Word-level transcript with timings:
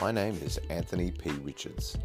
My 0.00 0.10
name 0.10 0.40
is 0.42 0.58
Anthony 0.70 1.10
P. 1.10 1.28
Richards. 1.42 1.98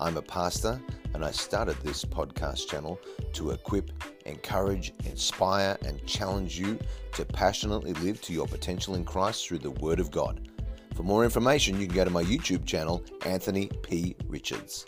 I'm 0.00 0.16
a 0.16 0.22
pastor 0.22 0.80
and 1.14 1.24
I 1.24 1.30
started 1.30 1.76
this 1.76 2.04
podcast 2.04 2.66
channel 2.66 2.98
to 3.34 3.52
equip, 3.52 3.92
encourage, 4.26 4.92
inspire, 5.04 5.78
and 5.86 6.04
challenge 6.06 6.58
you 6.58 6.76
to 7.12 7.24
passionately 7.24 7.92
live 7.92 8.20
to 8.22 8.32
your 8.32 8.48
potential 8.48 8.96
in 8.96 9.04
Christ 9.04 9.46
through 9.46 9.58
the 9.58 9.70
Word 9.70 10.00
of 10.00 10.10
God. 10.10 10.48
For 10.96 11.04
more 11.04 11.22
information, 11.22 11.80
you 11.80 11.86
can 11.86 11.94
go 11.94 12.04
to 12.04 12.10
my 12.10 12.24
YouTube 12.24 12.66
channel, 12.66 13.04
Anthony 13.24 13.70
P. 13.84 14.16
Richards. 14.26 14.84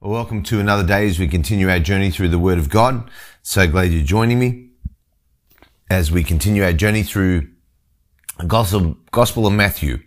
Welcome 0.00 0.44
to 0.44 0.60
another 0.60 0.86
day 0.86 1.08
as 1.08 1.18
we 1.18 1.26
continue 1.26 1.68
our 1.68 1.80
journey 1.80 2.12
through 2.12 2.28
the 2.28 2.38
Word 2.38 2.58
of 2.58 2.68
God. 2.68 3.10
So 3.42 3.66
glad 3.66 3.90
you're 3.90 4.04
joining 4.04 4.38
me 4.38 4.65
as 5.88 6.10
we 6.10 6.24
continue 6.24 6.64
our 6.64 6.72
journey 6.72 7.02
through 7.02 7.48
Gospel, 8.46 8.96
Gospel 9.12 9.46
of 9.46 9.52
Matthew. 9.52 10.00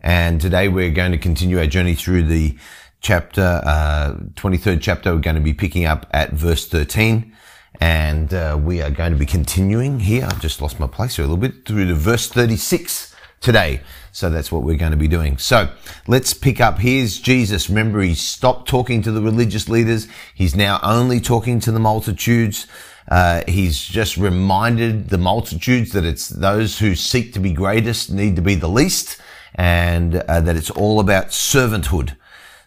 And 0.00 0.40
today 0.40 0.68
we're 0.68 0.90
going 0.90 1.12
to 1.12 1.18
continue 1.18 1.58
our 1.58 1.66
journey 1.66 1.94
through 1.94 2.24
the 2.24 2.56
chapter, 3.00 3.62
uh, 3.64 4.14
23rd 4.34 4.80
chapter. 4.80 5.14
We're 5.14 5.20
going 5.20 5.36
to 5.36 5.42
be 5.42 5.54
picking 5.54 5.84
up 5.84 6.06
at 6.12 6.32
verse 6.32 6.68
13. 6.68 7.34
And 7.80 8.34
uh, 8.34 8.60
we 8.62 8.82
are 8.82 8.90
going 8.90 9.12
to 9.12 9.18
be 9.18 9.26
continuing 9.26 10.00
here. 10.00 10.24
I've 10.24 10.40
just 10.40 10.60
lost 10.60 10.78
my 10.78 10.86
place 10.86 11.16
here 11.16 11.24
a 11.24 11.28
little 11.28 11.40
bit 11.40 11.66
through 11.66 11.86
to 11.86 11.94
verse 11.94 12.28
36 12.28 13.14
today. 13.40 13.80
So 14.12 14.28
that's 14.28 14.52
what 14.52 14.62
we're 14.62 14.76
going 14.76 14.92
to 14.92 14.98
be 14.98 15.08
doing. 15.08 15.38
So 15.38 15.72
let's 16.06 16.34
pick 16.34 16.60
up. 16.60 16.78
Here's 16.78 17.18
Jesus. 17.18 17.70
Remember, 17.70 18.00
he 18.02 18.14
stopped 18.14 18.68
talking 18.68 19.00
to 19.02 19.10
the 19.10 19.22
religious 19.22 19.68
leaders. 19.68 20.06
He's 20.34 20.54
now 20.54 20.78
only 20.82 21.20
talking 21.20 21.58
to 21.60 21.72
the 21.72 21.80
multitudes. 21.80 22.66
Uh, 23.08 23.42
he's 23.48 23.80
just 23.80 24.16
reminded 24.16 25.08
the 25.08 25.18
multitudes 25.18 25.92
that 25.92 26.04
it's 26.04 26.28
those 26.28 26.78
who 26.78 26.94
seek 26.94 27.32
to 27.32 27.40
be 27.40 27.52
greatest 27.52 28.10
need 28.10 28.36
to 28.36 28.42
be 28.42 28.54
the 28.54 28.68
least 28.68 29.20
and 29.54 30.16
uh, 30.16 30.40
that 30.40 30.56
it's 30.56 30.70
all 30.70 31.00
about 31.00 31.26
servanthood. 31.28 32.16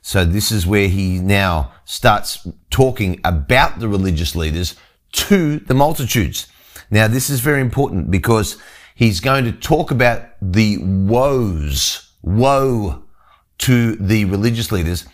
So 0.02 0.24
this 0.24 0.52
is 0.52 0.68
where 0.68 0.88
he 0.88 1.18
now 1.20 1.72
starts 1.86 2.48
talking 2.70 3.20
about 3.24 3.80
the 3.80 3.88
religious 3.88 4.36
leaders 4.36 4.76
to 5.14 5.60
the 5.60 5.74
multitudes. 5.74 6.48
Now, 6.92 7.08
this 7.08 7.30
is 7.30 7.40
very 7.40 7.62
important 7.62 8.12
because 8.12 8.58
he's 8.94 9.20
going 9.20 9.46
to 9.46 9.52
talk 9.52 9.90
about 9.90 10.22
the 10.42 10.78
woes, 10.80 12.12
woe 12.22 13.04
to 13.60 13.96
the 13.96 14.26
religious 14.26 14.72
leaders. 14.72 15.06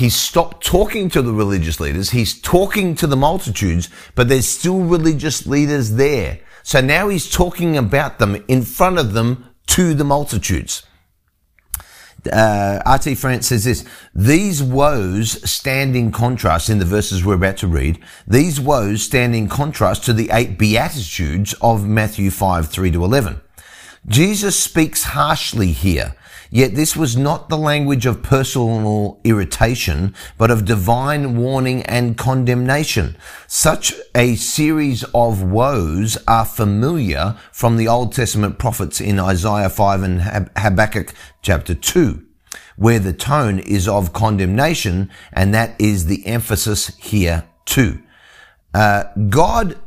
He's 0.00 0.16
stopped 0.16 0.64
talking 0.64 1.08
to 1.10 1.22
the 1.22 1.32
religious 1.32 1.78
leaders. 1.78 2.10
He's 2.10 2.40
talking 2.40 2.94
to 2.96 3.06
the 3.06 3.16
multitudes, 3.16 3.88
but 4.14 4.28
there's 4.28 4.48
still 4.48 4.80
religious 4.80 5.46
leaders 5.46 5.92
there. 5.92 6.40
So 6.62 6.80
now 6.80 7.08
he's 7.08 7.30
talking 7.30 7.76
about 7.76 8.18
them 8.18 8.42
in 8.48 8.62
front 8.62 8.98
of 8.98 9.12
them 9.12 9.46
to 9.68 9.94
the 9.94 10.04
multitudes 10.04 10.84
uh, 12.32 12.82
R.T. 12.84 13.14
France 13.14 13.48
says 13.48 13.64
this, 13.64 13.84
these 14.14 14.62
woes 14.62 15.50
stand 15.50 15.96
in 15.96 16.12
contrast 16.12 16.68
in 16.68 16.78
the 16.78 16.84
verses 16.84 17.24
we're 17.24 17.34
about 17.34 17.56
to 17.58 17.66
read. 17.66 17.98
These 18.26 18.60
woes 18.60 19.02
stand 19.02 19.34
in 19.34 19.48
contrast 19.48 20.04
to 20.04 20.12
the 20.12 20.30
eight 20.32 20.58
beatitudes 20.58 21.54
of 21.60 21.86
Matthew 21.86 22.30
5, 22.30 22.68
3 22.68 22.90
to 22.92 23.04
11. 23.04 23.40
Jesus 24.06 24.58
speaks 24.58 25.04
harshly 25.04 25.72
here, 25.72 26.14
yet 26.50 26.74
this 26.74 26.96
was 26.96 27.16
not 27.16 27.48
the 27.48 27.56
language 27.56 28.06
of 28.06 28.22
personal 28.22 29.20
irritation, 29.24 30.14
but 30.36 30.50
of 30.50 30.64
divine 30.64 31.36
warning 31.36 31.82
and 31.84 32.18
condemnation. 32.18 33.16
Such 33.46 33.94
a 34.14 34.34
series 34.34 35.04
of 35.14 35.42
woes 35.42 36.18
are 36.28 36.44
familiar 36.44 37.36
from 37.52 37.76
the 37.76 37.88
Old 37.88 38.12
Testament 38.12 38.58
prophets 38.58 39.00
in 39.00 39.18
Isaiah 39.18 39.70
5 39.70 40.02
and 40.02 40.50
Habakkuk 40.56 41.14
chapter 41.42 41.74
2 41.74 42.26
where 42.80 42.98
the 42.98 43.12
tone 43.12 43.58
is 43.58 43.86
of 43.86 44.14
condemnation, 44.14 45.10
and 45.34 45.52
that 45.52 45.78
is 45.78 46.06
the 46.06 46.26
emphasis 46.26 46.96
here 46.96 47.44
too. 47.66 48.02
Uh, 48.72 49.04
God 49.28 49.78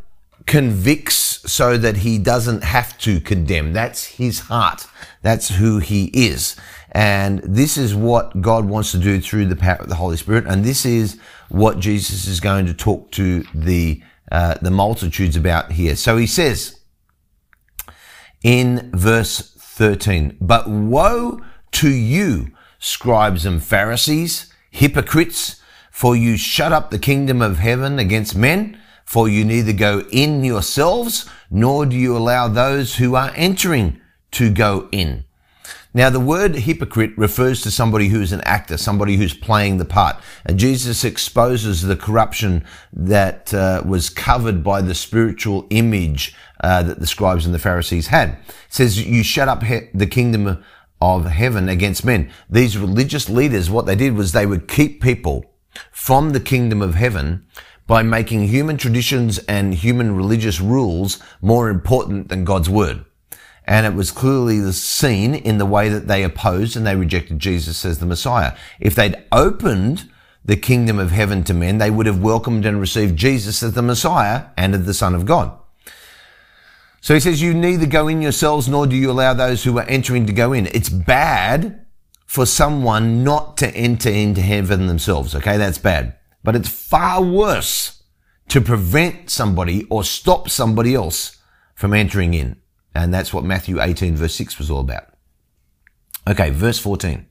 convicts 0.45 1.39
so 1.51 1.77
that 1.77 1.97
he 1.97 2.17
doesn't 2.17 2.63
have 2.63 2.97
to 2.99 3.19
condemn. 3.19 3.73
That's 3.73 4.05
his 4.05 4.41
heart. 4.41 4.87
That's 5.21 5.49
who 5.49 5.79
he 5.79 6.05
is. 6.13 6.55
And 6.91 7.39
this 7.39 7.77
is 7.77 7.95
what 7.95 8.41
God 8.41 8.65
wants 8.65 8.91
to 8.91 8.97
do 8.97 9.19
through 9.19 9.47
the 9.47 9.55
power 9.55 9.77
of 9.77 9.89
the 9.89 9.95
Holy 9.95 10.17
Spirit. 10.17 10.45
And 10.47 10.63
this 10.63 10.85
is 10.85 11.19
what 11.49 11.79
Jesus 11.79 12.27
is 12.27 12.39
going 12.39 12.65
to 12.67 12.73
talk 12.73 13.11
to 13.11 13.43
the, 13.53 14.01
uh, 14.31 14.55
the 14.61 14.71
multitudes 14.71 15.35
about 15.35 15.71
here. 15.71 15.95
So 15.95 16.17
he 16.17 16.27
says 16.27 16.79
in 18.43 18.91
verse 18.93 19.53
13, 19.57 20.37
but 20.39 20.69
woe 20.69 21.41
to 21.71 21.89
you, 21.89 22.51
scribes 22.79 23.45
and 23.45 23.63
Pharisees, 23.63 24.53
hypocrites, 24.69 25.61
for 25.89 26.15
you 26.15 26.37
shut 26.37 26.71
up 26.71 26.91
the 26.91 26.99
kingdom 26.99 27.41
of 27.41 27.59
heaven 27.59 27.97
against 27.97 28.35
men 28.35 28.79
for 29.05 29.29
you 29.29 29.45
neither 29.45 29.73
go 29.73 30.03
in 30.11 30.43
yourselves, 30.43 31.29
nor 31.49 31.85
do 31.85 31.95
you 31.95 32.17
allow 32.17 32.47
those 32.47 32.95
who 32.95 33.15
are 33.15 33.31
entering 33.35 33.99
to 34.31 34.49
go 34.49 34.87
in. 34.91 35.25
Now, 35.95 36.09
the 36.09 36.19
word 36.19 36.55
hypocrite 36.55 37.15
refers 37.17 37.61
to 37.61 37.69
somebody 37.69 38.07
who's 38.07 38.31
an 38.31 38.41
actor, 38.41 38.77
somebody 38.77 39.17
who's 39.17 39.35
playing 39.35 39.77
the 39.77 39.85
part. 39.85 40.15
And 40.43 40.57
Jesus 40.57 41.03
exposes 41.03 41.83
the 41.83 41.95
corruption 41.95 42.65
that 42.91 43.53
uh, 43.53 43.83
was 43.85 44.09
covered 44.09 44.63
by 44.63 44.81
the 44.81 44.95
spiritual 44.95 45.67
image 45.69 46.35
uh, 46.61 46.81
that 46.81 46.99
the 46.99 47.05
scribes 47.05 47.45
and 47.45 47.53
the 47.53 47.59
Pharisees 47.59 48.07
had. 48.07 48.29
It 48.29 48.55
says, 48.69 49.05
you 49.05 49.23
shut 49.23 49.47
up 49.47 49.61
he- 49.61 49.89
the 49.93 50.07
kingdom 50.07 50.63
of 50.99 51.25
heaven 51.25 51.69
against 51.69 52.03
men. 52.03 52.31
These 52.49 52.75
religious 52.75 53.29
leaders, 53.29 53.69
what 53.69 53.85
they 53.85 53.95
did 53.95 54.15
was 54.15 54.31
they 54.31 54.47
would 54.47 54.67
keep 54.67 54.99
people 54.99 55.45
from 55.91 56.31
the 56.31 56.39
kingdom 56.39 56.81
of 56.81 56.95
heaven 56.95 57.45
by 57.85 58.01
making 58.03 58.47
human 58.47 58.77
traditions 58.77 59.39
and 59.39 59.73
human 59.73 60.15
religious 60.15 60.59
rules 60.59 61.19
more 61.41 61.69
important 61.69 62.29
than 62.29 62.45
God's 62.45 62.69
word. 62.69 63.05
And 63.65 63.85
it 63.85 63.93
was 63.93 64.11
clearly 64.11 64.71
seen 64.71 65.35
in 65.35 65.57
the 65.57 65.65
way 65.65 65.89
that 65.89 66.07
they 66.07 66.23
opposed 66.23 66.75
and 66.75 66.85
they 66.85 66.95
rejected 66.95 67.39
Jesus 67.39 67.85
as 67.85 67.99
the 67.99 68.05
Messiah. 68.05 68.55
If 68.79 68.95
they'd 68.95 69.23
opened 69.31 70.09
the 70.45 70.57
kingdom 70.57 70.99
of 70.99 71.11
heaven 71.11 71.43
to 71.45 71.53
men, 71.53 71.77
they 71.77 71.89
would 71.89 72.05
have 72.05 72.21
welcomed 72.21 72.65
and 72.65 72.79
received 72.79 73.17
Jesus 73.17 73.63
as 73.63 73.73
the 73.73 73.81
Messiah 73.81 74.47
and 74.57 74.75
as 74.75 74.85
the 74.85 74.93
Son 74.93 75.15
of 75.15 75.25
God. 75.25 75.57
So 76.99 77.13
he 77.13 77.19
says, 77.19 77.41
you 77.41 77.53
neither 77.53 77.85
go 77.85 78.07
in 78.07 78.21
yourselves 78.21 78.67
nor 78.67 78.87
do 78.87 78.95
you 78.95 79.11
allow 79.11 79.33
those 79.33 79.63
who 79.63 79.77
are 79.77 79.87
entering 79.87 80.25
to 80.25 80.33
go 80.33 80.53
in. 80.53 80.67
It's 80.67 80.89
bad 80.89 81.85
for 82.25 82.45
someone 82.45 83.23
not 83.23 83.57
to 83.57 83.69
enter 83.75 84.09
into 84.09 84.41
heaven 84.41 84.87
themselves. 84.87 85.35
Okay. 85.35 85.57
That's 85.57 85.77
bad. 85.77 86.15
But 86.43 86.55
it's 86.55 86.69
far 86.69 87.21
worse 87.23 88.03
to 88.49 88.61
prevent 88.61 89.29
somebody 89.29 89.85
or 89.89 90.03
stop 90.03 90.49
somebody 90.49 90.93
else 90.93 91.37
from 91.75 91.93
entering 91.93 92.33
in. 92.33 92.57
And 92.93 93.13
that's 93.13 93.33
what 93.33 93.43
Matthew 93.43 93.81
18 93.81 94.15
verse 94.15 94.35
6 94.35 94.59
was 94.59 94.69
all 94.69 94.81
about. 94.81 95.07
Okay, 96.27 96.51
verse 96.51 96.79
14. 96.79 97.25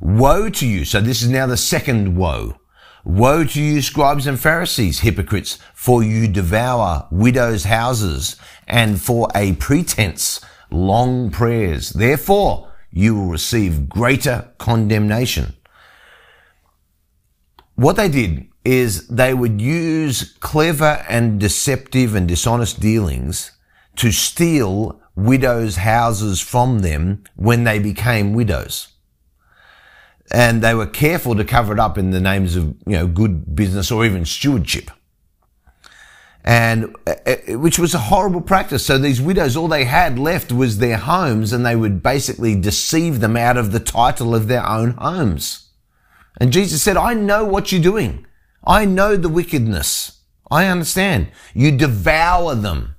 Woe 0.00 0.50
to 0.50 0.66
you. 0.66 0.84
So 0.84 1.00
this 1.00 1.22
is 1.22 1.28
now 1.28 1.46
the 1.46 1.56
second 1.56 2.16
woe. 2.16 2.58
Woe 3.04 3.44
to 3.44 3.60
you, 3.60 3.82
scribes 3.82 4.26
and 4.26 4.38
Pharisees, 4.38 5.00
hypocrites, 5.00 5.58
for 5.74 6.02
you 6.02 6.28
devour 6.28 7.08
widows' 7.10 7.64
houses 7.64 8.36
and 8.68 9.00
for 9.00 9.28
a 9.34 9.54
pretense 9.54 10.40
long 10.70 11.30
prayers. 11.30 11.90
Therefore, 11.90 12.72
you 12.92 13.16
will 13.16 13.26
receive 13.26 13.88
greater 13.88 14.52
condemnation 14.58 15.54
what 17.74 17.96
they 17.96 18.08
did 18.08 18.48
is 18.64 19.08
they 19.08 19.34
would 19.34 19.60
use 19.60 20.36
clever 20.40 21.04
and 21.08 21.40
deceptive 21.40 22.14
and 22.14 22.28
dishonest 22.28 22.80
dealings 22.80 23.52
to 23.96 24.12
steal 24.12 25.00
widows' 25.14 25.76
houses 25.76 26.40
from 26.40 26.80
them 26.80 27.24
when 27.36 27.64
they 27.64 27.78
became 27.78 28.34
widows. 28.34 28.88
And 30.30 30.62
they 30.62 30.74
were 30.74 30.86
careful 30.86 31.34
to 31.34 31.44
cover 31.44 31.72
it 31.74 31.78
up 31.78 31.98
in 31.98 32.10
the 32.10 32.20
names 32.20 32.56
of, 32.56 32.74
you 32.86 32.96
know, 32.96 33.06
good 33.06 33.54
business 33.54 33.90
or 33.90 34.04
even 34.04 34.24
stewardship. 34.24 34.90
And 36.44 36.96
uh, 37.06 37.14
uh, 37.26 37.58
which 37.58 37.78
was 37.78 37.94
a 37.94 37.98
horrible 37.98 38.40
practice. 38.40 38.86
So 38.86 38.98
these 38.98 39.20
widows, 39.20 39.56
all 39.56 39.68
they 39.68 39.84
had 39.84 40.18
left 40.18 40.50
was 40.50 40.78
their 40.78 40.96
homes 40.96 41.52
and 41.52 41.64
they 41.64 41.76
would 41.76 42.02
basically 42.02 42.54
deceive 42.54 43.20
them 43.20 43.36
out 43.36 43.56
of 43.56 43.72
the 43.72 43.80
title 43.80 44.34
of 44.34 44.48
their 44.48 44.66
own 44.66 44.92
homes. 44.92 45.61
And 46.40 46.52
Jesus 46.52 46.82
said, 46.82 46.96
I 46.96 47.14
know 47.14 47.44
what 47.44 47.72
you're 47.72 47.82
doing. 47.82 48.26
I 48.64 48.84
know 48.84 49.16
the 49.16 49.28
wickedness. 49.28 50.20
I 50.50 50.66
understand. 50.66 51.28
You 51.54 51.76
devour 51.76 52.54
them. 52.54 52.96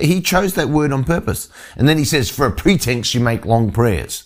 He 0.00 0.20
chose 0.20 0.54
that 0.54 0.68
word 0.68 0.92
on 0.92 1.04
purpose. 1.04 1.48
And 1.76 1.88
then 1.88 1.98
he 1.98 2.04
says, 2.04 2.30
for 2.30 2.46
a 2.46 2.52
pretense, 2.52 3.14
you 3.14 3.20
make 3.20 3.44
long 3.44 3.72
prayers. 3.72 4.24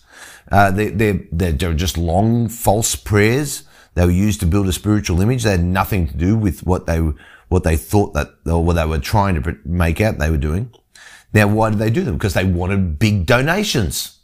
Uh, 0.50 0.70
they're, 0.70 0.90
they're, 0.90 1.20
they're 1.32 1.74
just 1.74 1.98
long, 1.98 2.48
false 2.48 2.94
prayers. 2.94 3.64
They 3.94 4.04
were 4.04 4.10
used 4.10 4.40
to 4.40 4.46
build 4.46 4.68
a 4.68 4.72
spiritual 4.72 5.20
image. 5.20 5.42
They 5.42 5.52
had 5.52 5.64
nothing 5.64 6.08
to 6.08 6.16
do 6.16 6.36
with 6.36 6.64
what 6.66 6.86
they, 6.86 7.00
what 7.48 7.64
they 7.64 7.76
thought 7.76 8.12
that, 8.14 8.28
or 8.46 8.62
what 8.62 8.74
they 8.74 8.86
were 8.86 8.98
trying 8.98 9.42
to 9.42 9.58
make 9.64 10.00
out 10.00 10.18
they 10.18 10.30
were 10.30 10.36
doing. 10.36 10.72
Now, 11.32 11.48
why 11.48 11.70
did 11.70 11.78
they 11.78 11.90
do 11.90 12.04
them? 12.04 12.14
Because 12.14 12.34
they 12.34 12.44
wanted 12.44 12.98
big 12.98 13.26
donations. 13.26 14.15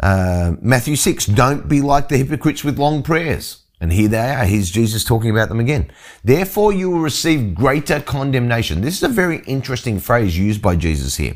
Uh, 0.00 0.54
Matthew 0.60 0.96
6, 0.96 1.26
don't 1.26 1.68
be 1.68 1.80
like 1.80 2.08
the 2.08 2.18
hypocrites 2.18 2.62
with 2.62 2.78
long 2.78 3.02
prayers. 3.02 3.62
And 3.80 3.92
here 3.92 4.08
they 4.08 4.30
are. 4.30 4.44
Here's 4.44 4.70
Jesus 4.70 5.04
talking 5.04 5.30
about 5.30 5.48
them 5.48 5.60
again. 5.60 5.90
Therefore, 6.24 6.72
you 6.72 6.90
will 6.90 7.00
receive 7.00 7.54
greater 7.54 8.00
condemnation. 8.00 8.80
This 8.80 8.96
is 8.96 9.02
a 9.02 9.08
very 9.08 9.42
interesting 9.46 10.00
phrase 10.00 10.38
used 10.38 10.62
by 10.62 10.76
Jesus 10.76 11.16
here 11.16 11.34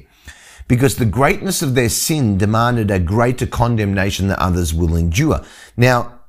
because 0.71 0.97
the 0.97 1.05
greatness 1.05 1.63
of 1.63 1.75
their 1.75 1.89
sin 1.89 2.39
demanded 2.39 2.91
a 2.91 2.99
greater 3.01 3.45
condemnation 3.45 4.29
than 4.29 4.39
others 4.39 4.73
will 4.73 4.95
endure. 4.95 5.45
Now, 5.77 6.21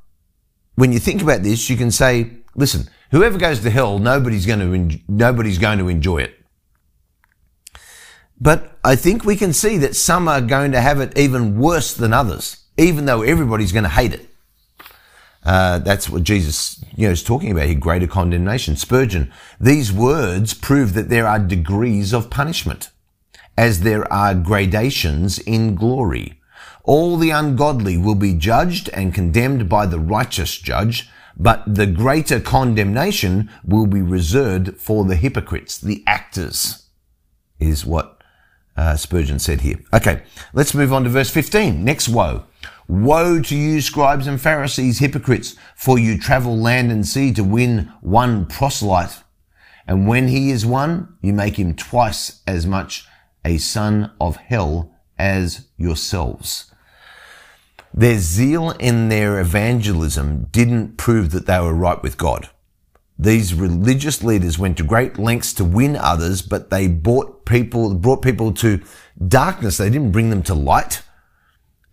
when 0.75 0.92
you 0.92 1.00
think 1.00 1.22
about 1.22 1.44
this, 1.44 1.69
you 1.69 1.78
can 1.78 1.92
say, 1.92 2.31
listen, 2.56 2.89
whoever 3.12 3.38
goes 3.38 3.60
to 3.60 3.69
hell, 3.69 4.00
nobody's 4.00 4.48
going 4.48 4.60
to, 4.60 4.74
en- 4.74 5.04
nobody's 5.07 5.60
going 5.60 5.78
to 5.78 5.89
enjoy 5.89 6.24
it. 6.24 6.40
But 8.41 8.75
I 8.83 8.95
think 8.95 9.23
we 9.23 9.35
can 9.35 9.53
see 9.53 9.77
that 9.77 9.95
some 9.95 10.27
are 10.27 10.41
going 10.41 10.71
to 10.71 10.81
have 10.81 10.99
it 10.99 11.15
even 11.15 11.59
worse 11.59 11.93
than 11.93 12.11
others, 12.11 12.57
even 12.75 13.05
though 13.05 13.21
everybody's 13.21 13.71
going 13.71 13.83
to 13.83 13.89
hate 13.89 14.13
it. 14.13 14.27
Uh, 15.43 15.77
that's 15.79 16.09
what 16.09 16.23
Jesus, 16.23 16.83
you 16.95 17.05
know, 17.05 17.11
is 17.11 17.23
talking 17.23 17.51
about 17.51 17.67
here, 17.67 17.77
greater 17.77 18.07
condemnation. 18.07 18.75
Spurgeon, 18.75 19.31
these 19.59 19.93
words 19.93 20.55
prove 20.55 20.95
that 20.95 21.09
there 21.09 21.27
are 21.27 21.39
degrees 21.39 22.13
of 22.13 22.31
punishment, 22.31 22.89
as 23.55 23.81
there 23.81 24.11
are 24.11 24.33
gradations 24.33 25.37
in 25.37 25.75
glory. 25.75 26.39
All 26.83 27.17
the 27.17 27.29
ungodly 27.29 27.95
will 27.95 28.15
be 28.15 28.33
judged 28.33 28.89
and 28.89 29.13
condemned 29.13 29.69
by 29.69 29.85
the 29.85 29.99
righteous 29.99 30.57
judge, 30.57 31.09
but 31.37 31.63
the 31.67 31.87
greater 31.87 32.39
condemnation 32.39 33.51
will 33.63 33.85
be 33.85 34.01
reserved 34.01 34.77
for 34.77 35.05
the 35.05 35.15
hypocrites, 35.15 35.77
the 35.77 36.03
actors, 36.07 36.87
is 37.59 37.85
what 37.85 38.20
uh, 38.77 38.95
Spurgeon 38.95 39.39
said 39.39 39.62
here. 39.62 39.79
Okay, 39.94 40.23
let's 40.53 40.73
move 40.73 40.94
on 40.94 41.03
to 41.03 41.09
verse 41.09 41.29
15. 41.29 41.83
Next 41.83 42.09
woe. 42.09 42.45
Woe 42.88 43.41
to 43.41 43.56
you, 43.56 43.81
scribes 43.81 44.27
and 44.27 44.39
Pharisees, 44.39 45.00
hypocrites, 45.00 45.56
for 45.75 45.97
you 45.97 46.18
travel 46.18 46.57
land 46.57 46.91
and 46.91 47.07
sea 47.07 47.31
to 47.33 47.44
win 47.44 47.91
one 48.01 48.45
proselyte. 48.45 49.23
And 49.88 50.07
when 50.07 50.27
he 50.27 50.51
is 50.51 50.65
won, 50.65 51.18
you 51.21 51.33
make 51.33 51.57
him 51.57 51.75
twice 51.75 52.41
as 52.45 52.65
much 52.65 53.06
a 53.44 53.57
son 53.57 54.12
of 54.19 54.35
hell 54.35 54.94
as 55.18 55.68
yourselves. 55.77 56.71
Their 57.94 58.19
zeal 58.19 58.71
in 58.71 59.09
their 59.09 59.39
evangelism 59.39 60.45
didn't 60.51 60.97
prove 60.97 61.31
that 61.31 61.45
they 61.45 61.59
were 61.59 61.73
right 61.73 62.01
with 62.01 62.18
God. 62.18 62.50
These 63.21 63.53
religious 63.53 64.23
leaders 64.23 64.57
went 64.57 64.77
to 64.77 64.83
great 64.83 65.19
lengths 65.19 65.53
to 65.53 65.63
win 65.63 65.95
others, 65.95 66.41
but 66.41 66.71
they 66.71 66.88
brought 66.88 67.45
people, 67.45 67.94
brought 67.94 68.23
people 68.23 68.51
to 68.53 68.81
darkness. 69.27 69.77
They 69.77 69.91
didn't 69.91 70.12
bring 70.12 70.31
them 70.31 70.41
to 70.44 70.56
light. 70.56 71.03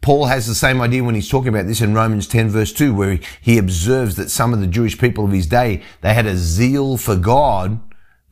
Paul 0.01 0.25
has 0.25 0.47
the 0.47 0.55
same 0.55 0.81
idea 0.81 1.05
when 1.05 1.15
he's 1.15 1.29
talking 1.29 1.51
about 1.51 1.67
this 1.67 1.83
in 1.83 1.93
Romans 1.93 2.27
10 2.27 2.49
verse 2.49 2.73
2, 2.73 2.95
where 2.95 3.21
he 3.43 3.59
observes 3.59 4.17
that 4.17 4.31
some 4.31 4.55
of 4.55 4.61
the 4.61 4.67
Jewish 4.67 4.97
people 4.97 5.27
of 5.27 5.33
his 5.33 5.47
day, 5.47 5.83
they 6.01 6.15
had 6.15 6.25
a 6.25 6.35
zeal 6.35 6.97
for 6.97 7.15
God, 7.15 7.79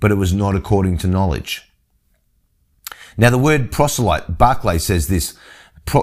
but 0.00 0.10
it 0.10 0.14
was 0.14 0.32
not 0.32 0.54
according 0.54 0.96
to 0.98 1.06
knowledge. 1.06 1.70
Now 3.18 3.28
the 3.28 3.36
word 3.36 3.70
proselyte, 3.70 4.38
Barclay 4.38 4.78
says 4.78 5.08
this, 5.08 5.36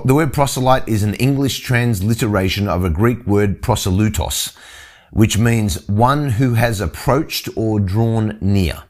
the 0.06 0.14
word 0.14 0.32
proselyte 0.32 0.88
is 0.88 1.02
an 1.02 1.16
English 1.16 1.62
transliteration 1.62 2.68
of 2.68 2.86
a 2.86 2.92
Greek 2.92 3.26
word 3.26 3.64
proselytos, 3.64 4.56
which 5.14 5.38
means 5.38 5.88
one 5.88 6.32
who 6.32 6.56
has 6.56 6.82
approached 6.82 7.48
or 7.56 7.80
drawn 7.80 8.38
near. 8.42 8.84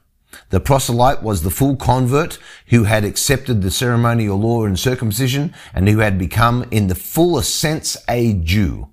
The 0.49 0.61
proselyte 0.61 1.21
was 1.21 1.43
the 1.43 1.51
full 1.51 1.75
convert 1.75 2.39
who 2.67 2.85
had 2.85 3.03
accepted 3.03 3.61
the 3.61 3.69
ceremonial 3.69 4.39
law 4.39 4.65
and 4.65 4.79
circumcision 4.79 5.53
and 5.73 5.87
who 5.87 5.99
had 5.99 6.17
become 6.17 6.65
in 6.71 6.87
the 6.87 6.95
fullest 6.95 7.55
sense 7.55 7.97
a 8.09 8.33
Jew. 8.33 8.89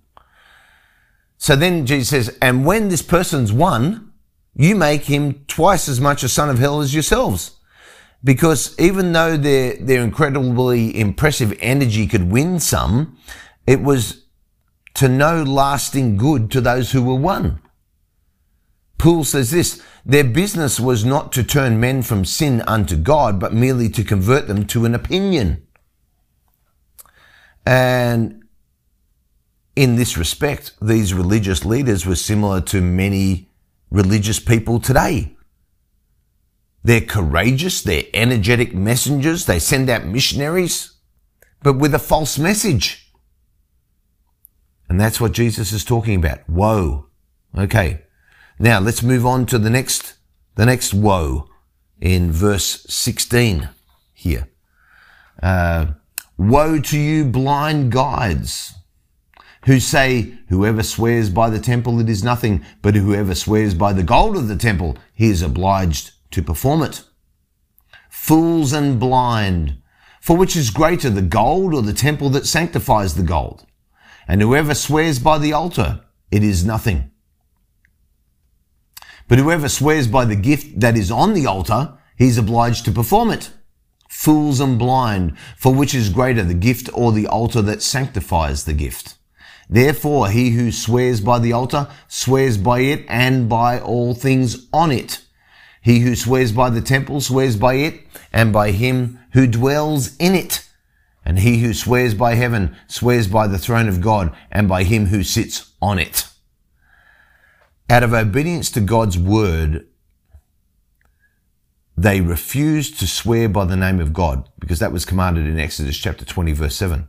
So 1.39 1.57
then 1.57 1.87
Jesus 1.87 2.09
says, 2.09 2.39
and 2.43 2.67
when 2.67 2.89
this 2.89 3.03
person's 3.03 3.53
won, 3.53 4.13
you 4.57 4.75
make 4.75 5.05
him 5.05 5.45
twice 5.47 5.89
as 5.89 6.01
much 6.01 6.23
a 6.23 6.29
son 6.29 6.51
of 6.51 6.59
hell 6.59 6.81
as 6.81 6.93
yourselves. 6.93 7.53
Because 8.23 8.79
even 8.79 9.13
though 9.13 9.37
their, 9.37 9.77
their 9.77 10.03
incredibly 10.03 10.99
impressive 10.99 11.57
energy 11.61 12.07
could 12.07 12.31
win 12.31 12.61
some, 12.61 13.17
it 13.67 13.81
was 13.81 14.20
to 14.95 15.09
no 15.09 15.43
lasting 15.43 16.17
good 16.17 16.51
to 16.51 16.61
those 16.61 16.93
who 16.93 17.03
were 17.03 17.15
won. 17.15 17.61
Poole 18.99 19.25
says 19.25 19.51
this, 19.51 19.83
their 20.05 20.25
business 20.25 20.79
was 20.79 21.05
not 21.05 21.33
to 21.33 21.43
turn 21.43 21.81
men 21.81 22.03
from 22.03 22.25
sin 22.25 22.63
unto 22.67 22.97
God, 22.97 23.41
but 23.41 23.55
merely 23.55 23.89
to 23.89 24.05
convert 24.05 24.47
them 24.47 24.67
to 24.67 24.85
an 24.85 24.95
opinion. 24.95 25.67
And 27.65 28.43
in 29.75 29.97
this 29.97 30.19
respect, 30.19 30.75
these 30.83 31.15
religious 31.15 31.65
leaders 31.65 32.05
were 32.05 32.17
similar 32.17 32.61
to 32.63 32.83
many 32.83 33.51
religious 33.91 34.39
people 34.39 34.81
today. 34.81 35.37
They're 36.83 37.01
courageous, 37.01 37.83
they're 37.83 38.05
energetic 38.13 38.75
messengers, 38.75 39.47
they 39.47 39.59
send 39.59 39.89
out 39.89 40.05
missionaries, 40.05 40.95
but 41.63 41.79
with 41.79 41.95
a 41.95 41.99
false 41.99 42.39
message. 42.39 43.00
And 44.91 45.01
that's 45.01 45.21
what 45.21 45.31
Jesus 45.31 45.71
is 45.71 45.85
talking 45.85 46.17
about. 46.17 46.47
Woe. 46.49 47.07
Okay. 47.57 48.03
Now 48.59 48.81
let's 48.81 49.05
move 49.05 49.25
on 49.25 49.47
to 49.47 49.57
the 49.57 49.71
next, 49.71 50.15
the 50.57 50.67
next 50.67 50.93
woe 50.93 51.49
in 52.01 52.33
verse 52.33 52.85
16 52.89 53.69
here. 54.13 54.49
Uh, 55.41 55.93
woe 56.37 56.81
to 56.81 56.99
you 56.99 57.25
blind 57.25 57.93
guides 57.93 58.75
who 59.67 59.79
say, 59.79 60.35
whoever 60.49 60.83
swears 60.83 61.31
by 61.31 61.51
the 61.51 61.61
temple, 61.61 62.01
it 62.01 62.09
is 62.09 62.25
nothing, 62.25 62.65
but 62.83 62.97
whoever 62.97 63.37
swears 63.37 63.75
by 63.75 63.93
the 63.93 64.03
gold 64.03 64.37
of 64.37 64.49
the 64.49 64.57
temple, 64.57 64.99
he 65.15 65.31
is 65.31 65.41
obliged 65.41 66.11
to 66.33 66.43
perform 66.43 66.83
it. 66.83 67.05
Fools 68.09 68.73
and 68.73 68.99
blind, 68.99 69.81
for 70.21 70.37
which 70.37 70.57
is 70.57 70.71
greater, 70.71 71.11
the 71.11 71.23
gold 71.23 71.75
or 71.75 71.83
the 71.83 71.93
temple 71.93 72.29
that 72.31 72.47
sanctifies 72.47 73.15
the 73.15 73.23
gold? 73.23 73.67
And 74.31 74.41
whoever 74.41 74.75
swears 74.75 75.19
by 75.19 75.39
the 75.39 75.53
altar, 75.53 75.89
it 76.31 76.43
is 76.43 76.65
nothing 76.65 77.11
but 79.31 79.39
whoever 79.39 79.69
swears 79.69 80.09
by 80.09 80.25
the 80.25 80.35
gift 80.35 80.81
that 80.81 80.97
is 80.97 81.09
on 81.09 81.35
the 81.35 81.47
altar, 81.47 81.97
he 82.19 82.27
is 82.27 82.37
obliged 82.37 82.85
to 82.85 82.91
perform 82.91 83.31
it. 83.31 83.53
Fools 84.09 84.59
and 84.59 84.77
blind, 84.77 85.39
for 85.57 85.73
which 85.73 85.95
is 85.95 86.09
greater, 86.09 86.43
the 86.43 86.53
gift 86.53 86.91
or 86.93 87.13
the 87.13 87.29
altar 87.29 87.63
that 87.63 87.81
sanctifies 87.81 88.65
the 88.65 88.73
gift? 88.73 89.15
Therefore, 89.69 90.31
he 90.31 90.51
who 90.51 90.73
swears 90.73 91.21
by 91.21 91.39
the 91.39 91.53
altar 91.53 91.87
swears 92.09 92.59
by 92.59 92.81
it 92.81 93.05
and 93.09 93.49
by 93.49 93.79
all 93.79 94.15
things 94.15 94.67
on 94.73 94.91
it. 94.91 95.23
He 95.81 96.01
who 96.01 96.17
swears 96.17 96.51
by 96.51 96.69
the 96.69 96.81
temple 96.81 97.21
swears 97.21 97.55
by 97.55 97.75
it 97.75 98.01
and 98.33 98.53
by 98.53 98.73
him 98.73 99.21
who 99.33 99.47
dwells 99.47 100.17
in 100.17 100.35
it. 100.35 100.69
And 101.25 101.39
he 101.39 101.59
who 101.59 101.75
swears 101.75 102.15
by 102.15 102.35
heaven 102.35 102.77
swears 102.89 103.29
by 103.29 103.47
the 103.47 103.59
throne 103.59 103.89
of 103.89 104.01
God 104.01 104.35
and 104.51 104.69
by 104.69 104.85
him 104.85 105.07
who 105.07 105.23
sits 105.23 105.73
on 105.83 105.99
it 105.99 106.31
out 107.91 108.05
of 108.05 108.15
obedience 108.15 108.71
to 108.71 108.81
God's 108.81 109.19
word, 109.19 109.85
they 111.97 112.21
refused 112.21 113.01
to 113.01 113.07
swear 113.07 113.49
by 113.49 113.65
the 113.65 113.77
name 113.77 113.99
of 113.99 114.13
God 114.13 114.49
because 114.61 114.79
that 114.79 114.93
was 114.93 115.05
commanded 115.05 115.47
in 115.47 115.59
Exodus 115.59 115.99
chapter 115.99 116.25
20 116.25 116.53
verse 116.53 116.77
7. 116.77 117.09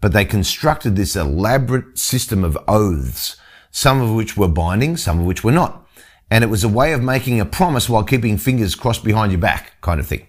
But 0.00 0.12
they 0.12 0.24
constructed 0.24 0.94
this 0.94 1.16
elaborate 1.16 1.98
system 1.98 2.44
of 2.44 2.56
oaths, 2.68 3.36
some 3.72 4.00
of 4.00 4.14
which 4.14 4.36
were 4.36 4.48
binding, 4.48 4.96
some 4.96 5.18
of 5.18 5.26
which 5.26 5.42
were 5.42 5.52
not. 5.52 5.84
And 6.30 6.44
it 6.44 6.48
was 6.48 6.62
a 6.62 6.68
way 6.68 6.92
of 6.92 7.02
making 7.02 7.40
a 7.40 7.44
promise 7.44 7.88
while 7.88 8.04
keeping 8.04 8.38
fingers 8.38 8.76
crossed 8.76 9.02
behind 9.02 9.32
your 9.32 9.40
back 9.40 9.80
kind 9.80 9.98
of 9.98 10.06
thing. 10.06 10.26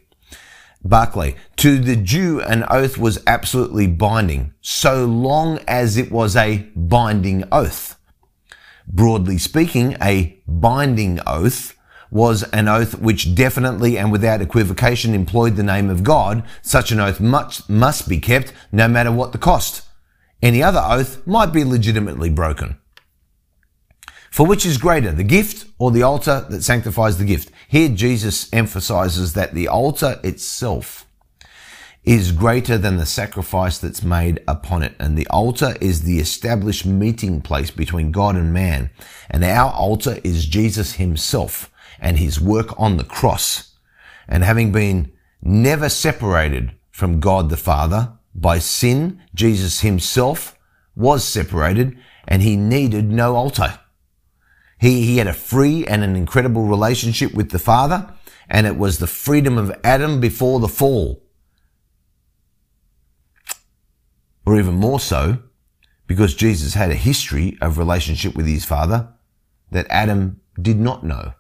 Barclay, 0.85 1.35
to 1.57 1.79
the 1.79 1.95
Jew, 1.95 2.41
an 2.41 2.63
oath 2.69 2.97
was 2.97 3.21
absolutely 3.25 3.87
binding, 3.87 4.53
so 4.61 5.05
long 5.05 5.59
as 5.67 5.97
it 5.97 6.11
was 6.11 6.35
a 6.35 6.59
binding 6.75 7.43
oath. 7.51 7.99
Broadly 8.87 9.39
speaking, 9.39 9.97
a 9.99 10.39
binding 10.47 11.19
oath 11.25 11.75
was 12.11 12.43
an 12.43 12.67
oath 12.67 12.99
which 12.99 13.33
definitely 13.33 13.97
and 13.97 14.11
without 14.11 14.41
equivocation 14.41 15.15
employed 15.15 15.55
the 15.55 15.63
name 15.63 15.89
of 15.89 16.03
God. 16.03 16.43
Such 16.61 16.91
an 16.91 16.99
oath 16.99 17.19
must, 17.19 17.67
must 17.67 18.07
be 18.07 18.19
kept 18.19 18.53
no 18.71 18.87
matter 18.87 19.11
what 19.11 19.31
the 19.31 19.39
cost. 19.39 19.81
Any 20.41 20.61
other 20.61 20.81
oath 20.83 21.25
might 21.25 21.51
be 21.51 21.63
legitimately 21.63 22.29
broken. 22.29 22.77
For 24.35 24.45
which 24.45 24.65
is 24.65 24.77
greater, 24.77 25.13
the 25.13 25.23
gift 25.23 25.65
or 25.79 25.91
the 25.91 26.03
altar 26.03 26.45
that 26.49 26.61
sanctifies 26.61 27.17
the 27.17 27.23
gift? 27.23 27.53
Here 27.69 27.87
Jesus 27.87 28.51
emphasizes 28.51 29.31
that 29.31 29.53
the 29.53 29.69
altar 29.69 30.19
itself 30.25 31.07
is 32.03 32.33
greater 32.33 32.77
than 32.77 32.97
the 32.97 33.05
sacrifice 33.05 33.77
that's 33.77 34.03
made 34.03 34.43
upon 34.45 34.83
it. 34.83 34.93
And 34.99 35.17
the 35.17 35.25
altar 35.27 35.75
is 35.79 36.01
the 36.01 36.19
established 36.19 36.85
meeting 36.85 37.39
place 37.39 37.71
between 37.71 38.11
God 38.11 38.35
and 38.35 38.51
man. 38.51 38.89
And 39.29 39.41
our 39.45 39.71
altar 39.71 40.17
is 40.21 40.45
Jesus 40.47 40.95
himself 40.95 41.71
and 42.01 42.17
his 42.17 42.41
work 42.41 42.77
on 42.77 42.97
the 42.97 43.05
cross. 43.05 43.73
And 44.27 44.43
having 44.43 44.73
been 44.73 45.13
never 45.41 45.87
separated 45.87 46.73
from 46.91 47.21
God 47.21 47.49
the 47.49 47.55
Father. 47.55 48.11
By 48.35 48.59
sin, 48.59 49.21
Jesus 49.33 49.79
himself 49.79 50.59
was 50.93 51.23
separated 51.23 51.97
and 52.27 52.41
he 52.41 52.57
needed 52.57 53.09
no 53.09 53.37
altar. 53.37 53.79
He, 54.79 55.05
he 55.05 55.17
had 55.17 55.27
a 55.27 55.33
free 55.33 55.85
and 55.85 56.03
an 56.03 56.15
incredible 56.15 56.65
relationship 56.65 57.33
with 57.33 57.51
the 57.51 57.59
Father, 57.59 58.13
and 58.49 58.67
it 58.67 58.77
was 58.77 58.99
the 58.99 59.07
freedom 59.07 59.57
of 59.57 59.75
Adam 59.83 60.19
before 60.19 60.59
the 60.59 60.67
fall. 60.67 61.23
Or 64.45 64.59
even 64.59 64.75
more 64.75 64.99
so, 64.99 65.39
because 66.07 66.35
Jesus 66.35 66.75
had 66.75 66.91
a 66.91 66.95
history 66.95 67.57
of 67.61 67.77
relationship 67.77 68.35
with 68.35 68.45
his 68.45 68.65
Father 68.65 69.09
that 69.71 69.87
Adam 69.89 70.41
did 70.61 70.79
not 70.79 71.03
know. 71.03 71.33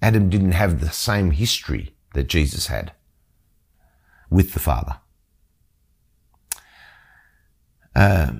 Adam 0.00 0.30
didn't 0.30 0.52
have 0.52 0.80
the 0.80 0.90
same 0.90 1.32
history 1.32 1.94
that 2.14 2.28
Jesus 2.28 2.68
had 2.68 2.92
with 4.30 4.52
the 4.52 4.60
Father. 4.60 4.98
Uh, 7.94 8.32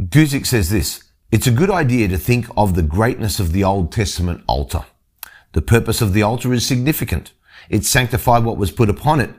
Guzik 0.00 0.46
says 0.46 0.70
this, 0.70 1.05
it's 1.32 1.46
a 1.46 1.52
good 1.52 1.70
idea 1.70 2.06
to 2.08 2.18
think 2.18 2.46
of 2.56 2.74
the 2.74 2.82
greatness 2.82 3.40
of 3.40 3.52
the 3.52 3.64
Old 3.64 3.90
Testament 3.90 4.44
altar. 4.46 4.84
The 5.52 5.62
purpose 5.62 6.00
of 6.00 6.12
the 6.12 6.22
altar 6.22 6.52
is 6.52 6.64
significant. 6.64 7.32
It 7.68 7.84
sanctified 7.84 8.44
what 8.44 8.58
was 8.58 8.70
put 8.70 8.88
upon 8.88 9.20
it, 9.20 9.30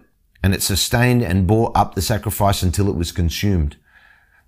and 0.43 0.53
it 0.53 0.61
sustained 0.61 1.23
and 1.23 1.47
bore 1.47 1.71
up 1.75 1.95
the 1.95 2.01
sacrifice 2.01 2.61
until 2.61 2.89
it 2.89 2.95
was 2.97 3.13
consumed. 3.13 3.77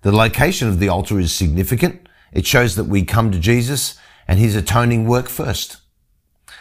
The 0.02 0.12
location 0.12 0.68
of 0.68 0.80
the 0.80 0.88
altar 0.88 1.18
is 1.18 1.32
significant. 1.32 2.08
It 2.32 2.46
shows 2.46 2.76
that 2.76 2.84
we 2.84 3.04
come 3.04 3.32
to 3.32 3.38
Jesus 3.38 3.98
and 4.28 4.38
his 4.38 4.54
atoning 4.54 5.06
work 5.06 5.28
first. 5.28 5.78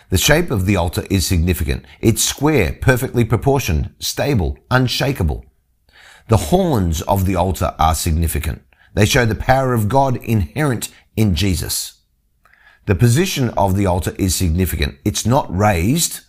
The 0.10 0.18
shape 0.18 0.50
of 0.50 0.66
the 0.66 0.78
altar 0.78 1.06
is 1.10 1.28
significant. 1.28 1.86
It's 2.00 2.24
square, 2.24 2.78
perfectly 2.82 3.26
proportioned, 3.26 3.94
stable, 4.00 4.58
unshakable. 4.72 5.46
The 6.30 6.38
horns 6.38 7.02
of 7.02 7.26
the 7.26 7.36
altar 7.36 7.76
are 7.78 7.96
significant. 7.96 8.62
They 8.94 9.06
show 9.06 9.26
the 9.26 9.36
power 9.36 9.74
of 9.74 9.90
God 9.90 10.18
inherent 10.24 10.90
in 11.16 11.36
Jesus. 11.36 12.00
The 12.86 12.96
position 12.96 13.50
of 13.52 13.76
the 13.76 13.86
altar 13.86 14.16
is 14.18 14.36
significant. 14.36 14.98
It's 15.06 15.26
not 15.26 15.56
raised, 15.56 16.22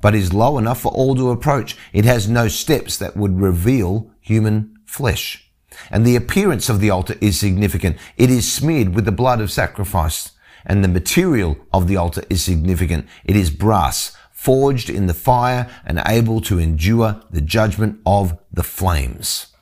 but 0.00 0.14
is 0.14 0.32
low 0.32 0.58
enough 0.58 0.80
for 0.82 0.92
all 0.92 1.16
to 1.16 1.30
approach. 1.30 1.76
It 1.92 2.04
has 2.04 2.28
no 2.28 2.46
steps 2.46 2.96
that 2.98 3.16
would 3.16 3.40
reveal 3.40 4.10
human 4.20 4.76
flesh. 4.84 5.50
And 5.90 6.06
the 6.06 6.14
appearance 6.14 6.68
of 6.68 6.80
the 6.80 6.90
altar 6.90 7.16
is 7.20 7.40
significant. 7.40 7.96
It 8.16 8.30
is 8.30 8.50
smeared 8.50 8.94
with 8.94 9.06
the 9.06 9.12
blood 9.12 9.40
of 9.40 9.50
sacrifice. 9.50 10.30
And 10.64 10.84
the 10.84 10.88
material 10.88 11.56
of 11.72 11.88
the 11.88 11.96
altar 11.96 12.22
is 12.30 12.44
significant. 12.44 13.06
It 13.24 13.34
is 13.34 13.50
brass, 13.50 14.16
forged 14.30 14.88
in 14.88 15.06
the 15.06 15.14
fire 15.14 15.68
and 15.84 16.00
able 16.06 16.40
to 16.42 16.58
endure 16.58 17.22
the 17.30 17.40
judgment 17.40 18.00
of 18.06 18.38
the 18.52 18.62
flames. 18.62 19.53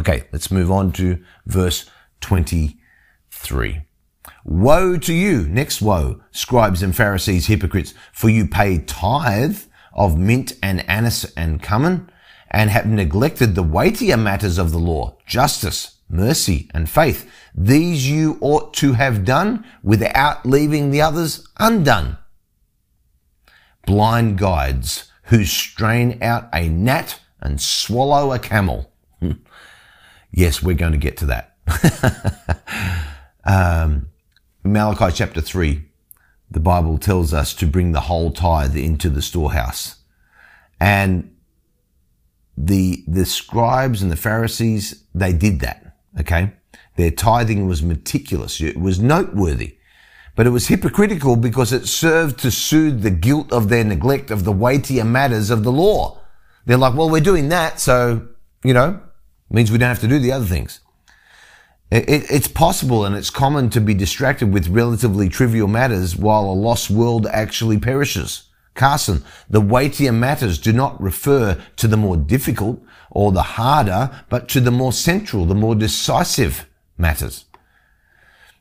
Okay, 0.00 0.24
let's 0.32 0.50
move 0.50 0.70
on 0.70 0.92
to 0.92 1.22
verse 1.44 1.84
23. 2.22 3.82
Woe 4.46 4.96
to 4.96 5.12
you, 5.12 5.46
next 5.46 5.82
woe, 5.82 6.22
scribes 6.30 6.82
and 6.82 6.96
Pharisees, 6.96 7.48
hypocrites, 7.48 7.92
for 8.10 8.30
you 8.30 8.48
pay 8.48 8.78
tithe 8.78 9.58
of 9.92 10.16
mint 10.16 10.54
and 10.62 10.88
anise 10.88 11.30
and 11.34 11.62
cumin, 11.62 12.10
and 12.50 12.70
have 12.70 12.86
neglected 12.86 13.54
the 13.54 13.62
weightier 13.62 14.16
matters 14.16 14.56
of 14.56 14.72
the 14.72 14.78
law, 14.78 15.18
justice, 15.26 15.98
mercy, 16.08 16.70
and 16.72 16.88
faith. 16.88 17.30
These 17.54 18.08
you 18.08 18.38
ought 18.40 18.72
to 18.76 18.94
have 18.94 19.26
done 19.26 19.66
without 19.82 20.46
leaving 20.46 20.90
the 20.90 21.02
others 21.02 21.46
undone. 21.58 22.16
Blind 23.84 24.38
guides 24.38 25.12
who 25.24 25.44
strain 25.44 26.16
out 26.22 26.48
a 26.54 26.70
gnat 26.70 27.20
and 27.38 27.60
swallow 27.60 28.32
a 28.32 28.38
camel. 28.38 28.90
Yes, 30.32 30.62
we're 30.62 30.76
going 30.76 30.92
to 30.92 30.98
get 30.98 31.16
to 31.18 31.26
that. 31.26 31.56
um, 33.44 34.08
Malachi 34.64 35.12
chapter 35.14 35.40
3, 35.40 35.84
the 36.50 36.60
Bible 36.60 36.98
tells 36.98 37.32
us 37.34 37.54
to 37.54 37.66
bring 37.66 37.92
the 37.92 38.00
whole 38.00 38.30
tithe 38.30 38.76
into 38.76 39.08
the 39.08 39.22
storehouse. 39.22 39.96
And 40.80 41.34
the, 42.56 43.04
the 43.06 43.26
scribes 43.26 44.02
and 44.02 44.10
the 44.10 44.16
Pharisees, 44.16 45.04
they 45.14 45.32
did 45.32 45.60
that. 45.60 45.96
Okay. 46.18 46.52
Their 46.96 47.10
tithing 47.10 47.66
was 47.66 47.82
meticulous. 47.82 48.60
It 48.60 48.78
was 48.78 49.00
noteworthy, 49.00 49.78
but 50.36 50.46
it 50.46 50.50
was 50.50 50.68
hypocritical 50.68 51.36
because 51.36 51.72
it 51.72 51.86
served 51.86 52.38
to 52.40 52.50
soothe 52.50 53.02
the 53.02 53.10
guilt 53.10 53.52
of 53.52 53.68
their 53.68 53.84
neglect 53.84 54.30
of 54.30 54.44
the 54.44 54.52
weightier 54.52 55.04
matters 55.04 55.50
of 55.50 55.64
the 55.64 55.72
law. 55.72 56.20
They're 56.66 56.76
like, 56.76 56.94
well, 56.94 57.08
we're 57.08 57.20
doing 57.20 57.48
that. 57.48 57.80
So, 57.80 58.28
you 58.62 58.74
know, 58.74 59.00
it 59.50 59.54
means 59.54 59.72
we 59.72 59.78
don't 59.78 59.88
have 59.88 60.00
to 60.00 60.08
do 60.08 60.18
the 60.18 60.32
other 60.32 60.44
things. 60.44 60.80
It, 61.90 62.08
it, 62.08 62.30
it's 62.30 62.48
possible 62.48 63.04
and 63.04 63.16
it's 63.16 63.30
common 63.30 63.68
to 63.70 63.80
be 63.80 63.94
distracted 63.94 64.52
with 64.52 64.68
relatively 64.68 65.28
trivial 65.28 65.66
matters 65.66 66.16
while 66.16 66.44
a 66.44 66.52
lost 66.52 66.88
world 66.88 67.26
actually 67.26 67.78
perishes. 67.78 68.44
Carson, 68.74 69.24
the 69.48 69.60
weightier 69.60 70.12
matters 70.12 70.58
do 70.58 70.72
not 70.72 71.00
refer 71.02 71.60
to 71.76 71.88
the 71.88 71.96
more 71.96 72.16
difficult 72.16 72.80
or 73.10 73.32
the 73.32 73.42
harder, 73.42 74.24
but 74.28 74.48
to 74.48 74.60
the 74.60 74.70
more 74.70 74.92
central, 74.92 75.44
the 75.44 75.54
more 75.54 75.74
decisive 75.74 76.68
matters. 76.96 77.46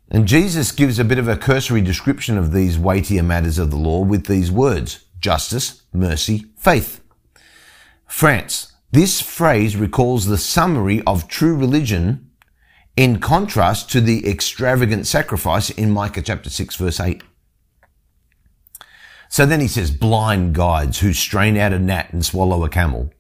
And 0.10 0.27
Jesus 0.27 0.72
gives 0.72 0.98
a 0.98 1.05
bit 1.05 1.19
of 1.19 1.27
a 1.27 1.38
cursory 1.38 1.81
description 1.81 2.36
of 2.36 2.51
these 2.51 2.79
weightier 2.79 3.22
matters 3.22 3.60
of 3.60 3.69
the 3.69 3.77
law 3.77 4.01
with 4.01 4.25
these 4.25 4.51
words, 4.51 5.05
justice, 5.19 5.84
mercy, 5.93 6.46
faith. 6.58 7.01
France, 8.08 8.74
this 8.91 9.22
phrase 9.22 9.75
recalls 9.75 10.25
the 10.25 10.38
summary 10.38 11.01
of 11.05 11.27
true 11.27 11.55
religion 11.55 12.31
in 12.96 13.19
contrast 13.19 13.89
to 13.91 14.01
the 14.01 14.27
extravagant 14.27 15.08
sacrifice 15.08 15.69
in 15.69 15.91
Micah 15.91 16.22
chapter 16.22 16.50
6 16.50 16.75
verse 16.75 17.00
8. 17.00 17.24
So 19.29 19.46
then 19.46 19.62
he 19.62 19.67
says, 19.67 19.91
blind 19.91 20.55
guides 20.55 21.00
who 21.00 21.13
strain 21.13 21.55
out 21.55 21.72
a 21.72 21.79
gnat 21.79 22.12
and 22.12 22.25
swallow 22.25 22.63
a 22.65 22.69
camel. 22.69 23.13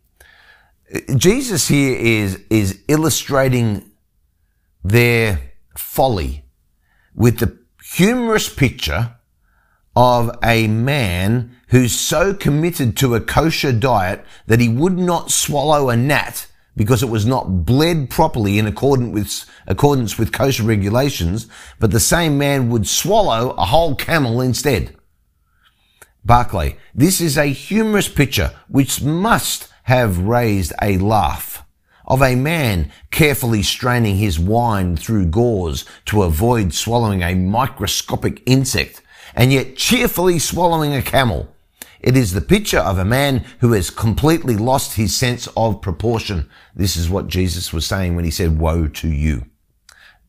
Jesus 1.15 1.67
here 1.67 1.95
is, 1.95 2.43
is 2.49 2.81
illustrating 2.87 3.91
their 4.83 5.39
folly 5.77 6.45
with 7.13 7.37
the 7.37 7.59
humorous 7.93 8.49
picture 8.49 9.15
of 9.95 10.31
a 10.43 10.67
man 10.67 11.55
who's 11.69 11.93
so 11.93 12.33
committed 12.33 12.97
to 12.97 13.15
a 13.15 13.21
kosher 13.21 13.71
diet 13.71 14.25
that 14.47 14.59
he 14.59 14.69
would 14.69 14.97
not 14.97 15.31
swallow 15.31 15.89
a 15.89 15.95
gnat 15.95 16.47
because 16.75 17.03
it 17.03 17.09
was 17.09 17.25
not 17.25 17.65
bled 17.65 18.09
properly 18.09 18.57
in 18.57 18.65
accordance 18.65 19.13
with, 19.13 19.49
accordance 19.67 20.17
with 20.17 20.31
kosher 20.31 20.63
regulations, 20.63 21.47
but 21.79 21.91
the 21.91 21.99
same 21.99 22.37
man 22.37 22.69
would 22.69 22.87
swallow 22.87 23.51
a 23.51 23.65
whole 23.65 23.95
camel 23.95 24.39
instead. 24.39 24.95
Barclay, 26.23 26.77
this 26.93 27.19
is 27.21 27.37
a 27.37 27.45
humorous 27.45 28.07
picture 28.07 28.51
which 28.67 29.01
must 29.01 29.67
have 29.83 30.19
raised 30.19 30.73
a 30.81 30.97
laugh 30.97 31.65
of 32.07 32.21
a 32.21 32.35
man 32.35 32.91
carefully 33.11 33.61
straining 33.61 34.15
his 34.15 34.39
wine 34.39 34.95
through 34.95 35.25
gauze 35.25 35.85
to 36.05 36.23
avoid 36.23 36.73
swallowing 36.73 37.21
a 37.21 37.35
microscopic 37.35 38.41
insect 38.45 39.01
and 39.35 39.53
yet 39.53 39.75
cheerfully 39.75 40.39
swallowing 40.39 40.93
a 40.93 41.01
camel. 41.01 41.53
It 41.99 42.15
is 42.15 42.31
the 42.31 42.41
picture 42.41 42.79
of 42.79 42.97
a 42.97 43.05
man 43.05 43.45
who 43.59 43.73
has 43.73 43.89
completely 43.89 44.55
lost 44.55 44.95
his 44.95 45.15
sense 45.15 45.47
of 45.57 45.81
proportion. 45.81 46.49
This 46.73 46.95
is 46.95 47.09
what 47.09 47.27
Jesus 47.27 47.73
was 47.73 47.85
saying 47.85 48.15
when 48.15 48.25
he 48.25 48.31
said, 48.31 48.59
woe 48.59 48.87
to 48.87 49.07
you. 49.07 49.45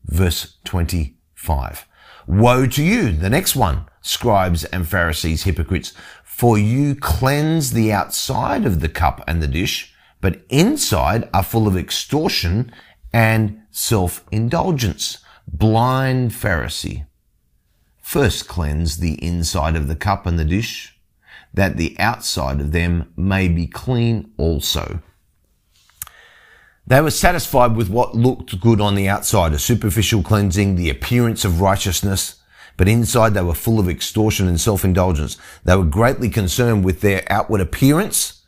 Verse 0.05 0.57
25. 0.65 1.87
Woe 2.27 2.67
to 2.67 2.83
you, 2.83 3.11
the 3.11 3.29
next 3.29 3.55
one, 3.55 3.85
scribes 4.01 4.63
and 4.65 4.87
Pharisees, 4.87 5.43
hypocrites, 5.43 5.93
for 6.23 6.57
you 6.57 6.95
cleanse 6.95 7.71
the 7.71 7.91
outside 7.91 8.65
of 8.65 8.79
the 8.79 8.89
cup 8.89 9.23
and 9.27 9.41
the 9.41 9.47
dish, 9.47 9.93
but 10.19 10.41
inside 10.49 11.29
are 11.33 11.43
full 11.43 11.67
of 11.67 11.77
extortion 11.77 12.71
and 13.13 13.61
self-indulgence. 13.71 15.19
Blind 15.47 16.31
Pharisee. 16.31 17.05
First 18.01 18.47
cleanse 18.47 18.97
the 18.97 19.23
inside 19.23 19.75
of 19.75 19.87
the 19.87 19.95
cup 19.95 20.25
and 20.25 20.37
the 20.37 20.45
dish, 20.45 20.99
that 21.53 21.77
the 21.77 21.95
outside 21.99 22.59
of 22.59 22.71
them 22.71 23.11
may 23.15 23.47
be 23.47 23.67
clean 23.67 24.31
also. 24.37 25.01
They 26.87 27.01
were 27.01 27.11
satisfied 27.11 27.75
with 27.75 27.89
what 27.89 28.15
looked 28.15 28.59
good 28.59 28.81
on 28.81 28.95
the 28.95 29.07
outside, 29.07 29.53
a 29.53 29.59
superficial 29.59 30.23
cleansing, 30.23 30.75
the 30.75 30.89
appearance 30.89 31.45
of 31.45 31.61
righteousness, 31.61 32.41
but 32.75 32.87
inside 32.87 33.33
they 33.33 33.43
were 33.43 33.53
full 33.53 33.79
of 33.79 33.87
extortion 33.87 34.47
and 34.47 34.59
self-indulgence. 34.59 35.37
They 35.63 35.75
were 35.75 35.85
greatly 35.85 36.29
concerned 36.29 36.83
with 36.83 37.01
their 37.01 37.23
outward 37.29 37.61
appearance, 37.61 38.41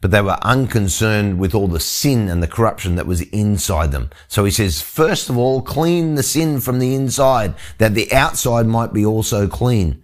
but 0.00 0.10
they 0.10 0.20
were 0.20 0.38
unconcerned 0.42 1.38
with 1.38 1.54
all 1.54 1.68
the 1.68 1.80
sin 1.80 2.28
and 2.28 2.42
the 2.42 2.48
corruption 2.48 2.96
that 2.96 3.06
was 3.06 3.22
inside 3.22 3.92
them. 3.92 4.10
So 4.28 4.44
he 4.44 4.50
says, 4.50 4.80
first 4.80 5.28
of 5.28 5.36
all, 5.36 5.62
clean 5.62 6.14
the 6.14 6.22
sin 6.22 6.60
from 6.60 6.78
the 6.78 6.94
inside, 6.94 7.54
that 7.78 7.94
the 7.94 8.12
outside 8.12 8.66
might 8.66 8.92
be 8.92 9.04
also 9.04 9.48
clean. 9.48 10.02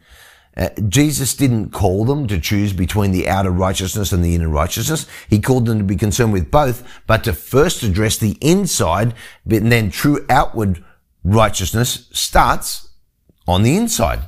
Uh, 0.59 0.71
Jesus 0.89 1.37
didn't 1.37 1.71
call 1.71 2.05
them 2.05 2.27
to 2.27 2.41
choose 2.41 2.73
between 2.73 3.13
the 3.13 3.29
outer 3.29 3.51
righteousness 3.51 4.11
and 4.13 4.25
the 4.25 4.35
inner 4.35 4.49
righteousness. 4.49 5.07
He 5.31 5.41
called 5.41 5.67
them 5.67 5.79
to 5.79 5.85
be 5.85 5.95
concerned 5.95 6.33
with 6.33 6.51
both, 6.51 6.83
but 7.07 7.23
to 7.25 7.33
first 7.33 7.85
address 7.85 8.17
the 8.17 8.37
inside, 8.41 9.15
and 9.49 9.71
then 9.71 9.91
true 9.91 10.27
outward 10.29 10.85
righteousness 11.23 12.09
starts 12.13 12.89
on 13.47 13.63
the 13.63 13.77
inside. 13.77 14.21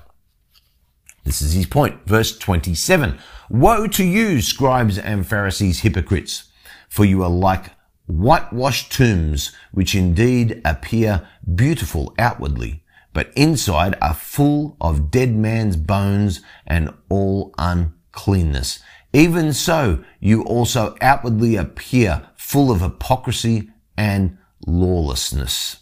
This 1.24 1.42
is 1.42 1.52
his 1.52 1.66
point. 1.66 2.06
Verse 2.06 2.38
27. 2.38 3.18
Woe 3.50 3.88
to 3.88 4.04
you, 4.04 4.40
scribes 4.40 4.98
and 4.98 5.26
Pharisees, 5.26 5.80
hypocrites, 5.80 6.44
for 6.88 7.04
you 7.04 7.22
are 7.22 7.30
like 7.30 7.72
whitewashed 8.06 8.92
tombs, 8.92 9.52
which 9.72 9.94
indeed 9.94 10.60
appear 10.64 11.28
beautiful 11.54 12.14
outwardly, 12.18 12.82
but 13.12 13.32
inside 13.34 13.96
are 14.00 14.14
full 14.14 14.76
of 14.80 15.10
dead 15.10 15.34
man's 15.34 15.76
bones 15.76 16.40
and 16.66 16.92
all 17.08 17.54
uncleanness. 17.58 18.80
Even 19.12 19.52
so, 19.52 20.04
you 20.20 20.44
also 20.44 20.96
outwardly 21.00 21.56
appear 21.56 22.28
full 22.36 22.70
of 22.70 22.80
hypocrisy 22.80 23.70
and 23.96 24.38
lawlessness. 24.66 25.78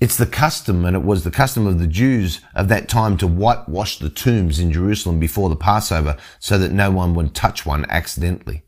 It's 0.00 0.16
the 0.16 0.26
custom, 0.26 0.84
and 0.84 0.96
it 0.96 1.04
was 1.04 1.22
the 1.22 1.30
custom 1.30 1.66
of 1.66 1.78
the 1.78 1.86
Jews 1.86 2.40
of 2.54 2.68
that 2.68 2.88
time 2.88 3.16
to 3.18 3.26
whitewash 3.26 3.98
the 3.98 4.08
tombs 4.08 4.58
in 4.58 4.72
Jerusalem 4.72 5.20
before 5.20 5.48
the 5.48 5.56
Passover 5.56 6.16
so 6.40 6.58
that 6.58 6.72
no 6.72 6.90
one 6.90 7.14
would 7.14 7.34
touch 7.34 7.64
one 7.64 7.86
accidentally, 7.88 8.64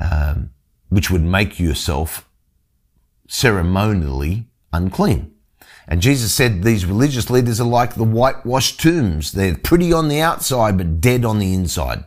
um, 0.00 0.50
which 0.88 1.08
would 1.10 1.22
make 1.22 1.60
yourself 1.60 2.28
ceremonially 3.28 4.48
unclean. 4.72 5.31
And 5.86 6.00
Jesus 6.00 6.32
said 6.32 6.62
these 6.62 6.86
religious 6.86 7.30
leaders 7.30 7.60
are 7.60 7.66
like 7.66 7.94
the 7.94 8.04
whitewashed 8.04 8.80
tombs. 8.80 9.32
They're 9.32 9.56
pretty 9.56 9.92
on 9.92 10.08
the 10.08 10.20
outside, 10.20 10.78
but 10.78 11.00
dead 11.00 11.24
on 11.24 11.38
the 11.38 11.54
inside. 11.54 12.04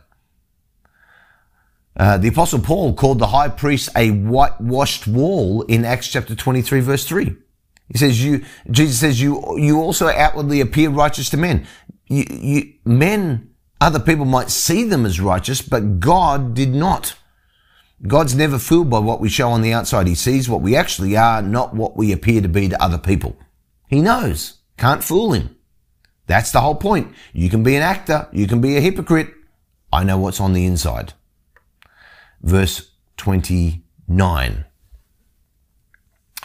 Uh, 1.96 2.18
the 2.18 2.28
apostle 2.28 2.58
Paul 2.58 2.94
called 2.94 3.18
the 3.18 3.28
high 3.28 3.48
priest 3.48 3.88
a 3.96 4.10
whitewashed 4.10 5.06
wall 5.06 5.62
in 5.62 5.84
Acts 5.84 6.08
chapter 6.08 6.34
23 6.34 6.80
verse 6.80 7.06
3. 7.06 7.34
He 7.88 7.98
says 7.98 8.22
you, 8.22 8.44
Jesus 8.70 8.98
says 8.98 9.20
you, 9.20 9.56
you 9.58 9.80
also 9.80 10.08
outwardly 10.08 10.60
appear 10.60 10.90
righteous 10.90 11.30
to 11.30 11.36
men. 11.36 11.66
You, 12.06 12.24
you, 12.28 12.72
men, 12.84 13.50
other 13.80 14.00
people 14.00 14.24
might 14.24 14.50
see 14.50 14.84
them 14.84 15.06
as 15.06 15.20
righteous, 15.20 15.62
but 15.62 16.00
God 16.00 16.54
did 16.54 16.74
not. 16.74 17.14
God's 18.06 18.34
never 18.34 18.58
fooled 18.58 18.90
by 18.90 18.98
what 18.98 19.20
we 19.20 19.28
show 19.28 19.50
on 19.50 19.62
the 19.62 19.72
outside. 19.72 20.06
He 20.06 20.14
sees 20.14 20.48
what 20.48 20.60
we 20.60 20.76
actually 20.76 21.16
are, 21.16 21.40
not 21.40 21.74
what 21.74 21.96
we 21.96 22.12
appear 22.12 22.42
to 22.42 22.48
be 22.48 22.68
to 22.68 22.82
other 22.82 22.98
people. 22.98 23.36
He 23.88 24.02
knows. 24.02 24.54
Can't 24.76 25.04
fool 25.04 25.32
him. 25.32 25.56
That's 26.26 26.50
the 26.50 26.60
whole 26.60 26.74
point. 26.74 27.14
You 27.32 27.48
can 27.48 27.62
be 27.62 27.76
an 27.76 27.82
actor. 27.82 28.28
You 28.32 28.46
can 28.46 28.60
be 28.60 28.76
a 28.76 28.80
hypocrite. 28.80 29.32
I 29.92 30.04
know 30.04 30.18
what's 30.18 30.40
on 30.40 30.52
the 30.52 30.66
inside. 30.66 31.12
Verse 32.42 32.90
29. 33.16 34.64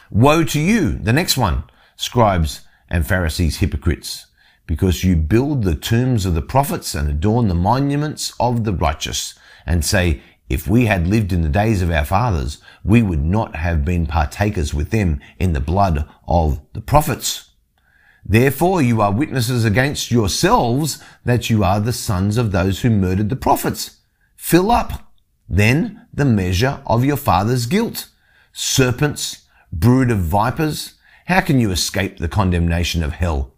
Woe 0.09 0.43
to 0.43 0.59
you, 0.59 0.91
the 0.97 1.13
next 1.13 1.37
one, 1.37 1.63
scribes 1.95 2.61
and 2.89 3.07
Pharisees, 3.07 3.57
hypocrites, 3.57 4.27
because 4.67 5.03
you 5.03 5.15
build 5.15 5.63
the 5.63 5.75
tombs 5.75 6.25
of 6.25 6.33
the 6.33 6.41
prophets 6.41 6.93
and 6.93 7.09
adorn 7.09 7.47
the 7.47 7.55
monuments 7.55 8.33
of 8.39 8.65
the 8.65 8.73
righteous, 8.73 9.35
and 9.65 9.85
say, 9.85 10.21
if 10.51 10.67
we 10.67 10.85
had 10.85 11.07
lived 11.07 11.31
in 11.31 11.41
the 11.41 11.49
days 11.49 11.81
of 11.81 11.89
our 11.89 12.03
fathers, 12.03 12.57
we 12.83 13.01
would 13.01 13.23
not 13.23 13.55
have 13.55 13.85
been 13.85 14.05
partakers 14.05 14.73
with 14.73 14.89
them 14.89 15.21
in 15.39 15.53
the 15.53 15.61
blood 15.61 16.07
of 16.27 16.59
the 16.73 16.81
prophets. 16.81 17.51
Therefore 18.25 18.81
you 18.81 19.01
are 19.01 19.13
witnesses 19.13 19.63
against 19.63 20.11
yourselves 20.11 21.01
that 21.23 21.49
you 21.49 21.63
are 21.63 21.79
the 21.79 21.93
sons 21.93 22.37
of 22.37 22.51
those 22.51 22.81
who 22.81 22.89
murdered 22.89 23.29
the 23.29 23.35
prophets. 23.35 24.01
Fill 24.35 24.71
up, 24.71 25.13
then, 25.47 26.05
the 26.13 26.25
measure 26.25 26.81
of 26.85 27.05
your 27.05 27.17
father's 27.17 27.65
guilt. 27.65 28.09
Serpents, 28.51 29.45
brood 29.71 30.11
of 30.11 30.19
vipers, 30.19 30.95
how 31.25 31.39
can 31.39 31.59
you 31.59 31.71
escape 31.71 32.17
the 32.17 32.27
condemnation 32.27 33.03
of 33.03 33.13
hell? 33.13 33.50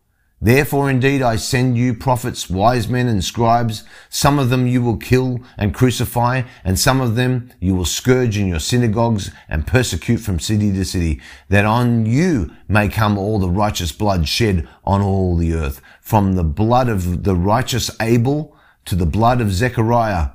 Therefore 0.44 0.90
indeed 0.90 1.22
I 1.22 1.38
send 1.38 1.78
you 1.78 1.94
prophets, 1.94 2.50
wise 2.50 2.90
men 2.90 3.08
and 3.08 3.24
scribes. 3.24 3.86
Some 4.10 4.40
of 4.40 4.50
them 4.50 4.68
you 4.68 4.82
will 4.82 4.98
kill 4.98 5.40
and 5.58 5.74
crucify, 5.74 6.42
and 6.66 6.78
some 6.78 7.00
of 7.00 7.16
them 7.16 7.50
you 7.62 7.74
will 7.74 7.86
scourge 7.86 8.38
in 8.38 8.48
your 8.48 8.60
synagogues 8.60 9.32
and 9.48 9.66
persecute 9.66 10.18
from 10.18 10.40
city 10.40 10.74
to 10.74 10.84
city, 10.84 11.22
that 11.48 11.64
on 11.64 12.06
you 12.06 12.52
may 12.68 12.90
come 12.90 13.18
all 13.18 13.40
the 13.40 13.50
righteous 13.50 13.94
blood 13.94 14.28
shed 14.28 14.68
on 14.84 15.02
all 15.02 15.38
the 15.38 15.54
earth, 15.54 15.80
from 16.02 16.34
the 16.34 16.44
blood 16.44 16.90
of 16.90 17.24
the 17.24 17.36
righteous 17.36 17.90
Abel 18.02 18.54
to 18.84 18.96
the 18.96 19.06
blood 19.06 19.40
of 19.40 19.54
Zechariah, 19.54 20.32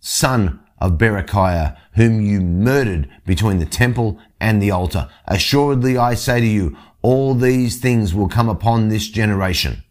son 0.00 0.58
of 0.78 0.92
Berechiah, 0.92 1.76
whom 1.96 2.22
you 2.22 2.40
murdered 2.40 3.10
between 3.26 3.58
the 3.58 3.66
temple 3.66 4.18
and 4.40 4.62
the 4.62 4.70
altar. 4.70 5.10
Assuredly 5.26 5.98
I 5.98 6.14
say 6.14 6.40
to 6.40 6.46
you, 6.46 6.78
all 7.02 7.34
these 7.34 7.78
things 7.78 8.14
will 8.14 8.28
come 8.28 8.48
upon 8.48 8.88
this 8.88 9.08
generation. 9.08 9.82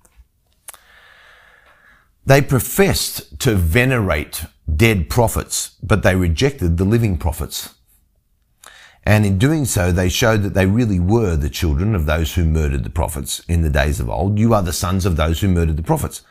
They 2.25 2.41
professed 2.41 3.39
to 3.39 3.55
venerate 3.55 4.45
dead 4.75 5.09
prophets, 5.09 5.75
but 5.81 6.03
they 6.03 6.15
rejected 6.15 6.77
the 6.77 6.85
living 6.85 7.17
prophets. 7.17 7.73
And 9.03 9.25
in 9.25 9.39
doing 9.39 9.65
so, 9.65 9.91
they 9.91 10.09
showed 10.09 10.43
that 10.43 10.53
they 10.53 10.67
really 10.67 10.99
were 10.99 11.35
the 11.35 11.49
children 11.49 11.95
of 11.95 12.05
those 12.05 12.35
who 12.35 12.45
murdered 12.45 12.83
the 12.83 12.91
prophets 12.91 13.41
in 13.47 13.63
the 13.63 13.69
days 13.69 13.99
of 13.99 14.09
old. 14.09 14.37
You 14.37 14.53
are 14.53 14.61
the 14.61 14.73
sons 14.73 15.05
of 15.05 15.15
those 15.15 15.39
who 15.39 15.47
murdered 15.47 15.77
the 15.77 15.83
prophets. 15.83 16.21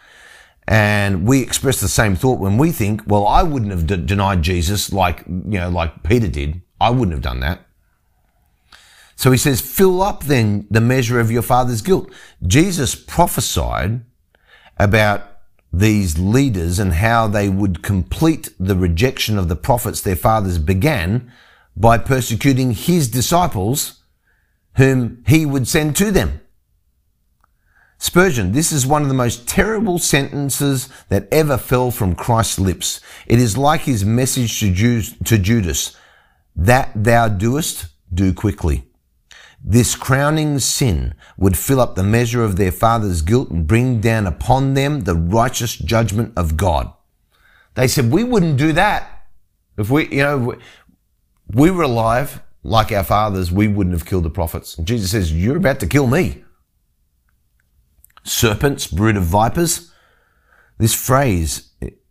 And 0.68 1.26
we 1.26 1.42
express 1.42 1.80
the 1.80 1.88
same 1.88 2.14
thought 2.14 2.38
when 2.38 2.58
we 2.58 2.70
think, 2.72 3.02
well, 3.06 3.26
I 3.26 3.42
wouldn't 3.42 3.72
have 3.72 3.86
de- 3.86 3.96
denied 3.96 4.42
Jesus 4.42 4.92
like, 4.92 5.24
you 5.26 5.58
know, 5.58 5.70
like 5.70 6.02
Peter 6.02 6.28
did. 6.28 6.60
I 6.80 6.90
wouldn't 6.90 7.12
have 7.12 7.22
done 7.22 7.40
that. 7.40 7.66
So 9.18 9.32
he 9.32 9.36
says, 9.36 9.60
fill 9.60 10.00
up 10.00 10.24
then 10.24 10.68
the 10.70 10.80
measure 10.80 11.18
of 11.18 11.28
your 11.28 11.42
father's 11.42 11.82
guilt. 11.82 12.08
Jesus 12.46 12.94
prophesied 12.94 14.02
about 14.76 15.38
these 15.72 16.16
leaders 16.20 16.78
and 16.78 16.92
how 16.92 17.26
they 17.26 17.48
would 17.48 17.82
complete 17.82 18.50
the 18.60 18.76
rejection 18.76 19.36
of 19.36 19.48
the 19.48 19.56
prophets 19.56 20.00
their 20.00 20.14
fathers 20.14 20.58
began 20.58 21.32
by 21.76 21.98
persecuting 21.98 22.70
his 22.70 23.08
disciples 23.08 24.04
whom 24.76 25.24
he 25.26 25.44
would 25.44 25.66
send 25.66 25.96
to 25.96 26.12
them. 26.12 26.40
Spurgeon, 27.98 28.52
this 28.52 28.70
is 28.70 28.86
one 28.86 29.02
of 29.02 29.08
the 29.08 29.14
most 29.14 29.48
terrible 29.48 29.98
sentences 29.98 30.88
that 31.08 31.26
ever 31.32 31.58
fell 31.58 31.90
from 31.90 32.14
Christ's 32.14 32.60
lips. 32.60 33.00
It 33.26 33.40
is 33.40 33.58
like 33.58 33.80
his 33.80 34.04
message 34.04 34.60
to, 34.60 34.72
Jews, 34.72 35.16
to 35.24 35.38
Judas, 35.38 35.96
that 36.54 36.92
thou 36.94 37.26
doest, 37.26 37.86
do 38.14 38.32
quickly. 38.32 38.87
This 39.62 39.96
crowning 39.96 40.58
sin 40.60 41.14
would 41.36 41.58
fill 41.58 41.80
up 41.80 41.94
the 41.94 42.02
measure 42.02 42.44
of 42.44 42.56
their 42.56 42.72
father's 42.72 43.22
guilt 43.22 43.50
and 43.50 43.66
bring 43.66 44.00
down 44.00 44.26
upon 44.26 44.74
them 44.74 45.00
the 45.00 45.14
righteous 45.14 45.76
judgment 45.76 46.32
of 46.36 46.56
God. 46.56 46.92
They 47.74 47.88
said, 47.88 48.10
we 48.10 48.24
wouldn't 48.24 48.56
do 48.56 48.72
that. 48.72 49.26
If 49.76 49.90
we, 49.90 50.08
you 50.08 50.22
know, 50.22 50.56
we 51.52 51.70
were 51.70 51.82
alive 51.84 52.42
like 52.62 52.92
our 52.92 53.04
fathers, 53.04 53.52
we 53.52 53.68
wouldn't 53.68 53.94
have 53.94 54.06
killed 54.06 54.24
the 54.24 54.30
prophets. 54.30 54.76
And 54.76 54.86
Jesus 54.86 55.10
says, 55.10 55.32
you're 55.32 55.56
about 55.56 55.80
to 55.80 55.86
kill 55.86 56.06
me. 56.06 56.44
Serpents, 58.24 58.86
brood 58.86 59.16
of 59.16 59.24
vipers. 59.24 59.92
This 60.78 60.94
phrase 60.94 61.70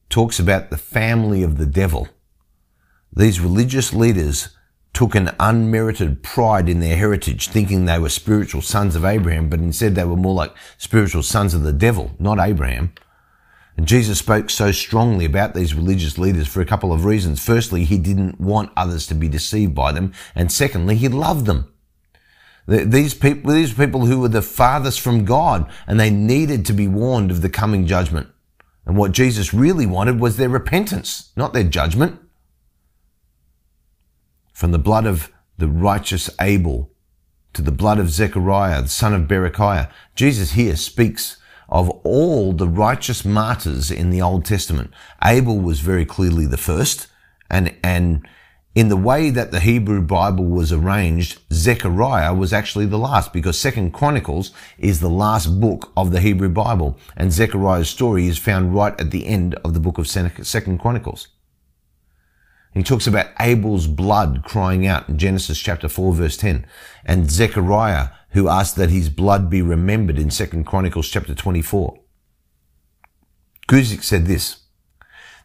talks 0.09 0.39
about 0.39 0.69
the 0.69 0.77
family 0.77 1.43
of 1.43 1.57
the 1.57 1.65
devil. 1.65 2.07
These 3.13 3.39
religious 3.39 3.93
leaders 3.93 4.49
took 4.97 5.13
an 5.13 5.29
unmerited 5.39 6.23
pride 6.23 6.67
in 6.67 6.79
their 6.79 6.97
heritage, 6.97 7.49
thinking 7.49 7.85
they 7.85 7.99
were 7.99 8.09
spiritual 8.09 8.63
sons 8.63 8.95
of 8.95 9.05
Abraham, 9.05 9.47
but 9.47 9.59
instead 9.59 9.93
they 9.93 10.03
were 10.03 10.15
more 10.15 10.33
like 10.33 10.51
spiritual 10.79 11.21
sons 11.21 11.53
of 11.53 11.61
the 11.61 11.71
devil, 11.71 12.15
not 12.17 12.39
Abraham. 12.39 12.91
And 13.77 13.87
Jesus 13.87 14.17
spoke 14.17 14.49
so 14.49 14.71
strongly 14.71 15.23
about 15.23 15.53
these 15.53 15.75
religious 15.75 16.17
leaders 16.17 16.47
for 16.47 16.61
a 16.61 16.65
couple 16.65 16.91
of 16.91 17.05
reasons. 17.05 17.45
Firstly, 17.45 17.83
he 17.83 17.99
didn't 17.99 18.41
want 18.41 18.71
others 18.75 19.05
to 19.05 19.13
be 19.13 19.29
deceived 19.29 19.75
by 19.75 19.91
them. 19.91 20.13
And 20.33 20.51
secondly, 20.51 20.95
he 20.95 21.09
loved 21.09 21.45
them. 21.45 21.71
These 22.67 23.13
people, 23.13 23.53
these 23.53 23.75
people 23.75 24.07
who 24.07 24.19
were 24.19 24.29
the 24.29 24.41
farthest 24.41 24.99
from 24.99 25.25
God 25.25 25.69
and 25.85 25.99
they 25.99 26.09
needed 26.09 26.65
to 26.65 26.73
be 26.73 26.87
warned 26.87 27.29
of 27.29 27.43
the 27.43 27.49
coming 27.49 27.85
judgment. 27.85 28.29
And 28.87 28.97
what 28.97 29.11
Jesus 29.11 29.53
really 29.53 29.85
wanted 29.85 30.19
was 30.19 30.37
their 30.37 30.49
repentance, 30.49 31.31
not 31.35 31.53
their 31.53 31.63
judgment 31.63 32.19
from 34.57 34.71
the 34.71 34.79
blood 34.79 35.05
of 35.05 35.31
the 35.59 35.67
righteous 35.67 36.31
Abel 36.41 36.89
to 37.53 37.61
the 37.61 37.71
blood 37.71 37.99
of 37.99 38.09
Zechariah, 38.09 38.81
the 38.81 38.87
son 38.87 39.13
of 39.13 39.27
Berechiah. 39.27 39.87
Jesus 40.15 40.53
here 40.53 40.75
speaks 40.75 41.37
of 41.69 41.91
all 42.03 42.53
the 42.53 42.67
righteous 42.67 43.23
martyrs 43.23 43.91
in 43.91 44.09
the 44.09 44.19
Old 44.19 44.45
Testament. 44.45 44.89
Abel 45.23 45.59
was 45.59 45.81
very 45.81 46.05
clearly 46.05 46.47
the 46.47 46.57
first, 46.57 47.05
and, 47.51 47.75
and 47.83 48.27
in 48.73 48.89
the 48.89 48.97
way 48.97 49.29
that 49.29 49.51
the 49.51 49.59
Hebrew 49.59 50.01
Bible 50.01 50.45
was 50.45 50.71
arranged, 50.71 51.39
Zechariah 51.53 52.33
was 52.33 52.51
actually 52.51 52.87
the 52.87 52.97
last 52.97 53.33
because 53.33 53.59
Second 53.59 53.93
Chronicles 53.93 54.53
is 54.79 55.01
the 55.01 55.07
last 55.07 55.61
book 55.61 55.91
of 55.95 56.11
the 56.11 56.19
Hebrew 56.19 56.49
Bible 56.49 56.97
and 57.15 57.31
Zechariah's 57.31 57.91
story 57.91 58.25
is 58.25 58.39
found 58.39 58.73
right 58.73 58.99
at 58.99 59.11
the 59.11 59.27
end 59.27 59.53
of 59.63 59.75
the 59.75 59.79
book 59.79 59.99
of 59.99 60.07
Second 60.07 60.79
Chronicles. 60.79 61.27
He 62.73 62.83
talks 62.83 63.07
about 63.07 63.31
Abel's 63.39 63.87
blood 63.87 64.43
crying 64.43 64.85
out 64.85 65.09
in 65.09 65.17
Genesis 65.17 65.59
chapter 65.59 65.89
4 65.89 66.13
verse 66.13 66.37
10 66.37 66.65
and 67.05 67.31
Zechariah 67.31 68.09
who 68.31 68.49
asked 68.49 68.75
that 68.75 68.89
his 68.89 69.09
blood 69.09 69.49
be 69.49 69.61
remembered 69.61 70.19
in 70.19 70.29
Second 70.29 70.65
Chronicles 70.65 71.09
chapter 71.09 71.33
24. 71.33 71.99
Guzik 73.67 74.03
said 74.03 74.25
this, 74.25 74.67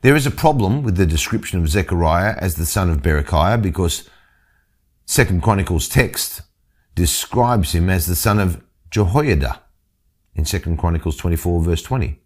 there 0.03 0.17
is 0.17 0.27
a 0.27 0.33
problem 0.33 0.83
with 0.83 0.97
the 0.97 1.07
description 1.07 1.61
of 1.61 1.69
Zechariah 1.69 2.35
as 2.39 2.57
the 2.57 2.67
son 2.67 2.91
of 2.91 3.03
Berechiah 3.03 3.63
because 3.63 4.09
Second 5.07 5.43
Chronicles 5.43 5.89
text 5.89 6.43
describes 6.95 7.73
him 7.73 7.89
as 7.89 8.07
the 8.07 8.17
son 8.17 8.39
of 8.39 8.63
Jehoiada 8.91 9.63
in 10.35 10.45
Second 10.45 10.79
Chronicles 10.79 11.17
24 11.17 11.63
verse 11.63 11.83
20. 11.83 12.22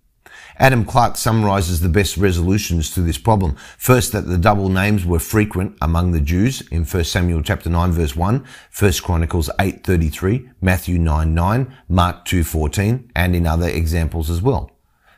Adam 0.59 0.85
Clarke 0.85 1.16
summarizes 1.16 1.81
the 1.81 1.88
best 1.88 2.16
resolutions 2.16 2.90
to 2.90 3.01
this 3.01 3.18
problem. 3.18 3.57
First, 3.77 4.12
that 4.12 4.22
the 4.22 4.38
double 4.38 4.68
names 4.68 5.05
were 5.05 5.18
frequent 5.18 5.77
among 5.83 6.12
the 6.12 6.20
Jews 6.20 6.62
in 6.70 6.85
1 6.85 7.05
Samuel 7.05 7.42
chapter 7.42 7.68
9 7.68 7.92
verse 7.92 8.16
1, 8.16 8.44
1 8.79 8.92
Chronicles 9.03 9.51
8.33, 9.59 10.53
Matthew 10.61 10.99
9 10.99 11.35
9, 11.35 11.77
Mark 11.88 12.25
2.14, 12.25 13.11
and 13.14 13.37
in 13.37 13.46
other 13.46 13.68
examples 13.68 14.31
as 14.31 14.40
well. 14.40 14.70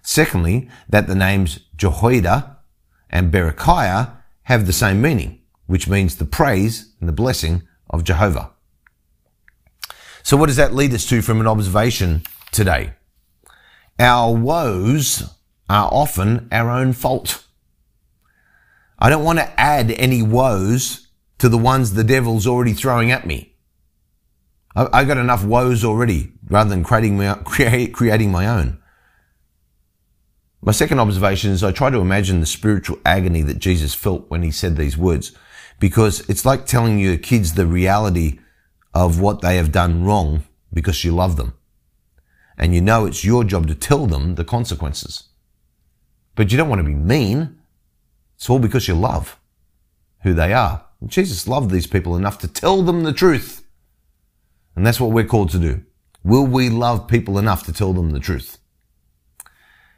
Secondly, 0.02 0.68
that 0.88 1.06
the 1.06 1.14
names 1.14 1.60
Jehoiada 1.76 2.58
and 3.10 3.32
Berechiah 3.32 4.16
have 4.44 4.66
the 4.66 4.72
same 4.72 5.00
meaning, 5.00 5.40
which 5.66 5.88
means 5.88 6.16
the 6.16 6.24
praise 6.24 6.94
and 7.00 7.08
the 7.08 7.12
blessing 7.12 7.62
of 7.90 8.04
Jehovah. 8.04 8.52
So 10.22 10.36
what 10.36 10.46
does 10.46 10.56
that 10.56 10.74
lead 10.74 10.92
us 10.92 11.06
to 11.06 11.22
from 11.22 11.40
an 11.40 11.46
observation 11.46 12.22
today? 12.52 12.92
Our 13.98 14.34
woes 14.34 15.24
are 15.68 15.88
often 15.92 16.48
our 16.52 16.70
own 16.70 16.92
fault. 16.92 17.44
I 18.98 19.10
don't 19.10 19.24
want 19.24 19.38
to 19.38 19.60
add 19.60 19.90
any 19.92 20.22
woes 20.22 21.08
to 21.38 21.48
the 21.48 21.58
ones 21.58 21.92
the 21.92 22.04
devil's 22.04 22.46
already 22.46 22.72
throwing 22.72 23.10
at 23.10 23.26
me. 23.26 23.54
I, 24.74 25.04
got 25.04 25.16
enough 25.16 25.44
woes 25.44 25.84
already 25.84 26.32
rather 26.48 26.70
than 26.70 26.84
creating 26.84 27.16
my, 27.16 27.34
creating 27.92 28.30
my 28.30 28.46
own. 28.46 28.80
My 30.62 30.72
second 30.72 31.00
observation 31.00 31.50
is 31.50 31.64
I 31.64 31.72
try 31.72 31.90
to 31.90 31.98
imagine 31.98 32.40
the 32.40 32.46
spiritual 32.46 32.98
agony 33.04 33.42
that 33.42 33.58
Jesus 33.58 33.94
felt 33.94 34.28
when 34.30 34.42
he 34.42 34.50
said 34.52 34.76
these 34.76 34.96
words, 34.96 35.32
because 35.80 36.28
it's 36.28 36.44
like 36.44 36.66
telling 36.66 36.98
your 36.98 37.16
kids 37.16 37.54
the 37.54 37.66
reality 37.66 38.38
of 38.94 39.20
what 39.20 39.40
they 39.40 39.56
have 39.56 39.72
done 39.72 40.04
wrong 40.04 40.44
because 40.72 41.04
you 41.04 41.12
love 41.12 41.36
them. 41.36 41.54
And 42.58 42.74
you 42.74 42.80
know 42.80 43.06
it's 43.06 43.24
your 43.24 43.44
job 43.44 43.68
to 43.68 43.74
tell 43.74 44.06
them 44.06 44.34
the 44.34 44.44
consequences. 44.44 45.28
But 46.34 46.50
you 46.50 46.58
don't 46.58 46.68
want 46.68 46.80
to 46.80 46.84
be 46.84 46.94
mean. 46.94 47.58
It's 48.36 48.50
all 48.50 48.58
because 48.58 48.88
you 48.88 48.94
love 48.94 49.38
who 50.22 50.34
they 50.34 50.52
are. 50.52 50.84
And 51.00 51.10
Jesus 51.10 51.46
loved 51.46 51.70
these 51.70 51.86
people 51.86 52.16
enough 52.16 52.38
to 52.40 52.48
tell 52.48 52.82
them 52.82 53.04
the 53.04 53.12
truth. 53.12 53.64
And 54.74 54.86
that's 54.86 55.00
what 55.00 55.12
we're 55.12 55.24
called 55.24 55.50
to 55.50 55.58
do. 55.58 55.84
Will 56.24 56.46
we 56.46 56.68
love 56.68 57.08
people 57.08 57.38
enough 57.38 57.64
to 57.66 57.72
tell 57.72 57.92
them 57.92 58.10
the 58.10 58.20
truth? 58.20 58.58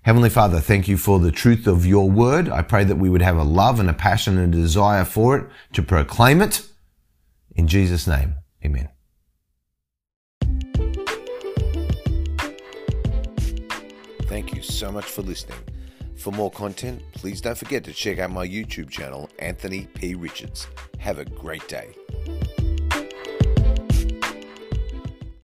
Heavenly 0.02 0.30
Father, 0.30 0.60
thank 0.60 0.88
you 0.88 0.96
for 0.96 1.18
the 1.18 1.30
truth 1.30 1.66
of 1.66 1.84
your 1.84 2.10
word. 2.10 2.48
I 2.48 2.62
pray 2.62 2.84
that 2.84 2.96
we 2.96 3.10
would 3.10 3.20
have 3.20 3.36
a 3.36 3.42
love 3.42 3.80
and 3.80 3.90
a 3.90 3.94
passion 3.94 4.38
and 4.38 4.54
a 4.54 4.58
desire 4.58 5.04
for 5.04 5.36
it 5.36 5.46
to 5.74 5.82
proclaim 5.82 6.40
it. 6.40 6.66
In 7.54 7.66
Jesus' 7.66 8.06
name, 8.06 8.36
amen. 8.64 8.88
Thank 14.40 14.56
you 14.56 14.62
so 14.62 14.90
much 14.90 15.04
for 15.04 15.20
listening. 15.20 15.58
For 16.16 16.32
more 16.32 16.50
content, 16.50 17.02
please 17.12 17.42
don't 17.42 17.58
forget 17.58 17.84
to 17.84 17.92
check 17.92 18.18
out 18.18 18.30
my 18.30 18.48
YouTube 18.48 18.88
channel, 18.88 19.28
Anthony 19.38 19.86
P. 19.92 20.14
Richards. 20.14 20.66
Have 20.98 21.18
a 21.18 21.26
great 21.26 21.68
day. 21.68 21.90